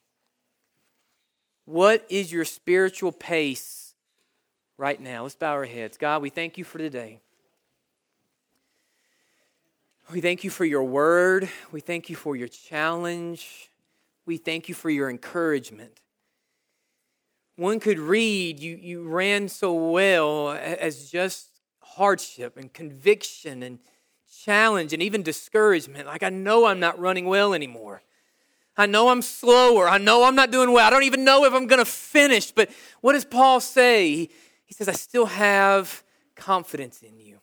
What 1.66 2.03
is 2.10 2.32
your 2.32 2.43
spiritual 2.43 3.12
pace 3.12 3.93
right 4.76 4.99
now? 4.99 5.22
Let's 5.22 5.36
bow 5.36 5.51
our 5.51 5.66
heads. 5.66 5.99
God, 5.99 6.24
we 6.24 6.32
thank 6.32 6.58
you 6.58 6.64
for 6.64 6.80
today. 6.80 7.20
We 10.12 10.20
thank 10.20 10.43
you 10.43 10.49
for 10.49 10.66
your 10.66 10.84
word. 10.84 11.47
We 11.72 11.80
thank 11.80 12.10
you 12.10 12.16
for 12.16 12.36
your 12.36 12.47
challenge. 12.47 13.70
We 14.28 14.36
thank 14.36 14.67
you 14.67 14.75
for 14.75 14.89
your 14.89 15.09
encouragement. 15.09 16.01
One 17.55 17.80
could 17.80 17.97
read, 17.97 18.59
you, 18.59 18.75
you 18.75 19.07
ran 19.07 19.47
so 19.47 19.73
well 19.73 20.51
as 20.51 21.09
just 21.09 21.47
hardship 21.80 22.57
and 22.57 22.71
conviction 22.71 23.63
and 23.63 23.80
challenge 24.43 24.91
and 24.91 25.01
even 25.01 25.23
discouragement. 25.23 26.07
Like, 26.07 26.23
I 26.23 26.30
know 26.30 26.65
I'm 26.65 26.80
not 26.82 26.99
running 26.99 27.25
well 27.25 27.53
anymore. 27.53 28.03
I 28.75 28.86
know 28.86 29.07
I'm 29.07 29.21
slower. 29.21 29.88
I 29.88 29.97
know 29.97 30.25
I'm 30.25 30.36
not 30.36 30.51
doing 30.51 30.73
well. 30.73 30.86
I 30.86 30.89
don't 30.89 31.03
even 31.03 31.23
know 31.23 31.45
if 31.45 31.53
I'm 31.53 31.65
going 31.65 31.80
to 31.80 31.86
finish. 31.86 32.51
But 32.51 32.69
what 32.99 33.13
does 33.13 33.25
Paul 33.25 33.61
say? 33.61 34.30
He 34.65 34.73
says, 34.73 34.89
I 34.89 34.93
still 34.93 35.25
have 35.25 36.03
confidence 36.36 37.01
in 37.01 37.17
you. 37.17 37.39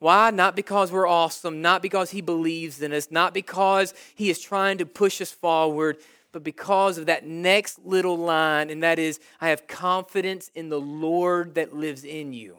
Why? 0.00 0.30
Not 0.30 0.56
because 0.56 0.90
we're 0.90 1.06
awesome, 1.06 1.62
not 1.62 1.82
because 1.82 2.10
he 2.10 2.22
believes 2.22 2.82
in 2.82 2.92
us, 2.92 3.08
not 3.10 3.32
because 3.32 3.94
he 4.14 4.30
is 4.30 4.40
trying 4.40 4.78
to 4.78 4.86
push 4.86 5.20
us 5.20 5.30
forward, 5.30 5.98
but 6.32 6.42
because 6.42 6.96
of 6.96 7.06
that 7.06 7.26
next 7.26 7.78
little 7.84 8.16
line, 8.16 8.70
and 8.70 8.82
that 8.82 8.98
is, 8.98 9.20
I 9.40 9.50
have 9.50 9.68
confidence 9.68 10.50
in 10.54 10.70
the 10.70 10.80
Lord 10.80 11.54
that 11.54 11.76
lives 11.76 12.02
in 12.02 12.32
you. 12.32 12.56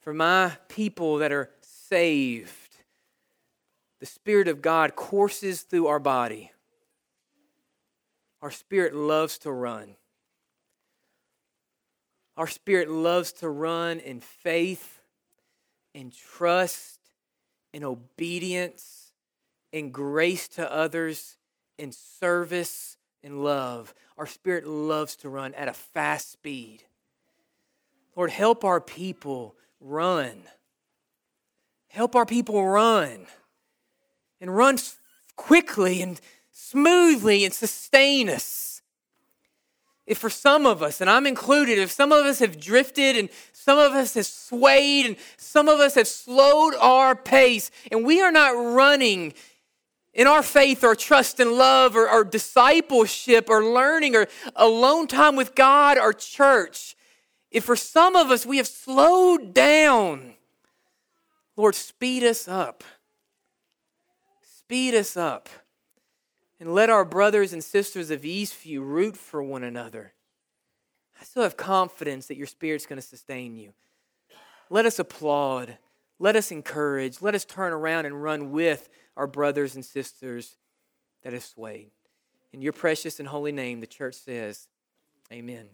For 0.00 0.14
my 0.14 0.56
people 0.68 1.18
that 1.18 1.32
are 1.32 1.50
saved, 1.62 2.76
the 3.98 4.06
Spirit 4.06 4.46
of 4.46 4.62
God 4.62 4.94
courses 4.94 5.62
through 5.62 5.88
our 5.88 5.98
body. 5.98 6.52
Our 8.42 8.52
spirit 8.52 8.94
loves 8.94 9.38
to 9.38 9.50
run. 9.50 9.96
Our 12.36 12.46
spirit 12.46 12.90
loves 12.90 13.32
to 13.34 13.48
run 13.48 13.98
in 13.98 14.20
faith, 14.20 15.00
in 15.94 16.10
trust, 16.10 17.00
in 17.72 17.82
obedience, 17.82 19.12
in 19.72 19.90
grace 19.90 20.48
to 20.48 20.72
others, 20.72 21.36
in 21.78 21.92
service, 21.92 22.96
in 23.22 23.42
love. 23.42 23.94
Our 24.18 24.26
spirit 24.26 24.66
loves 24.66 25.16
to 25.16 25.28
run 25.28 25.54
at 25.54 25.68
a 25.68 25.72
fast 25.72 26.32
speed. 26.32 26.84
Lord, 28.14 28.30
help 28.30 28.64
our 28.64 28.80
people 28.80 29.56
run. 29.80 30.42
Help 31.88 32.14
our 32.14 32.26
people 32.26 32.66
run 32.66 33.26
and 34.40 34.54
run 34.54 34.78
quickly 35.36 36.02
and 36.02 36.20
smoothly 36.52 37.44
and 37.44 37.52
sustain 37.52 38.28
us. 38.28 38.75
If 40.06 40.18
for 40.18 40.30
some 40.30 40.66
of 40.66 40.82
us, 40.82 41.00
and 41.00 41.10
I'm 41.10 41.26
included, 41.26 41.78
if 41.78 41.90
some 41.90 42.12
of 42.12 42.24
us 42.26 42.38
have 42.38 42.60
drifted 42.60 43.16
and 43.16 43.28
some 43.52 43.78
of 43.78 43.92
us 43.92 44.14
have 44.14 44.26
swayed 44.26 45.06
and 45.06 45.16
some 45.36 45.68
of 45.68 45.80
us 45.80 45.96
have 45.96 46.06
slowed 46.06 46.74
our 46.76 47.16
pace 47.16 47.70
and 47.90 48.04
we 48.04 48.22
are 48.22 48.30
not 48.30 48.50
running 48.50 49.34
in 50.16 50.26
our 50.26 50.42
faith 50.42 50.82
or 50.82 50.94
trust 50.94 51.40
and 51.40 51.52
love 51.52 51.94
or, 51.94 52.08
or 52.08 52.24
discipleship 52.24 53.50
or 53.50 53.62
learning 53.62 54.16
or 54.16 54.26
alone 54.54 55.06
time 55.06 55.36
with 55.36 55.54
God 55.54 55.98
or 55.98 56.12
church, 56.12 56.96
if 57.50 57.64
for 57.64 57.76
some 57.76 58.16
of 58.16 58.30
us 58.30 58.46
we 58.46 58.56
have 58.56 58.66
slowed 58.66 59.52
down, 59.52 60.34
Lord, 61.56 61.74
speed 61.74 62.22
us 62.22 62.48
up. 62.48 62.82
Speed 64.42 64.94
us 64.94 65.16
up. 65.16 65.48
And 66.58 66.74
let 66.74 66.90
our 66.90 67.04
brothers 67.04 67.52
and 67.52 67.62
sisters 67.62 68.10
of 68.10 68.22
Eastview 68.22 68.80
root 68.80 69.16
for 69.16 69.42
one 69.42 69.62
another. 69.62 70.14
I 71.20 71.24
still 71.24 71.42
have 71.42 71.56
confidence 71.56 72.26
that 72.26 72.36
your 72.36 72.46
Spirit's 72.46 72.86
going 72.86 73.00
to 73.00 73.06
sustain 73.06 73.56
you. 73.56 73.72
Let 74.70 74.86
us 74.86 74.98
applaud. 74.98 75.78
Let 76.18 76.36
us 76.36 76.50
encourage. 76.50 77.20
Let 77.20 77.34
us 77.34 77.44
turn 77.44 77.72
around 77.72 78.06
and 78.06 78.22
run 78.22 78.50
with 78.50 78.88
our 79.16 79.26
brothers 79.26 79.74
and 79.74 79.84
sisters 79.84 80.56
that 81.22 81.32
have 81.32 81.44
swayed. 81.44 81.90
In 82.52 82.62
your 82.62 82.72
precious 82.72 83.18
and 83.18 83.28
holy 83.28 83.52
name, 83.52 83.80
the 83.80 83.86
church 83.86 84.14
says, 84.14 84.68
Amen. 85.32 85.66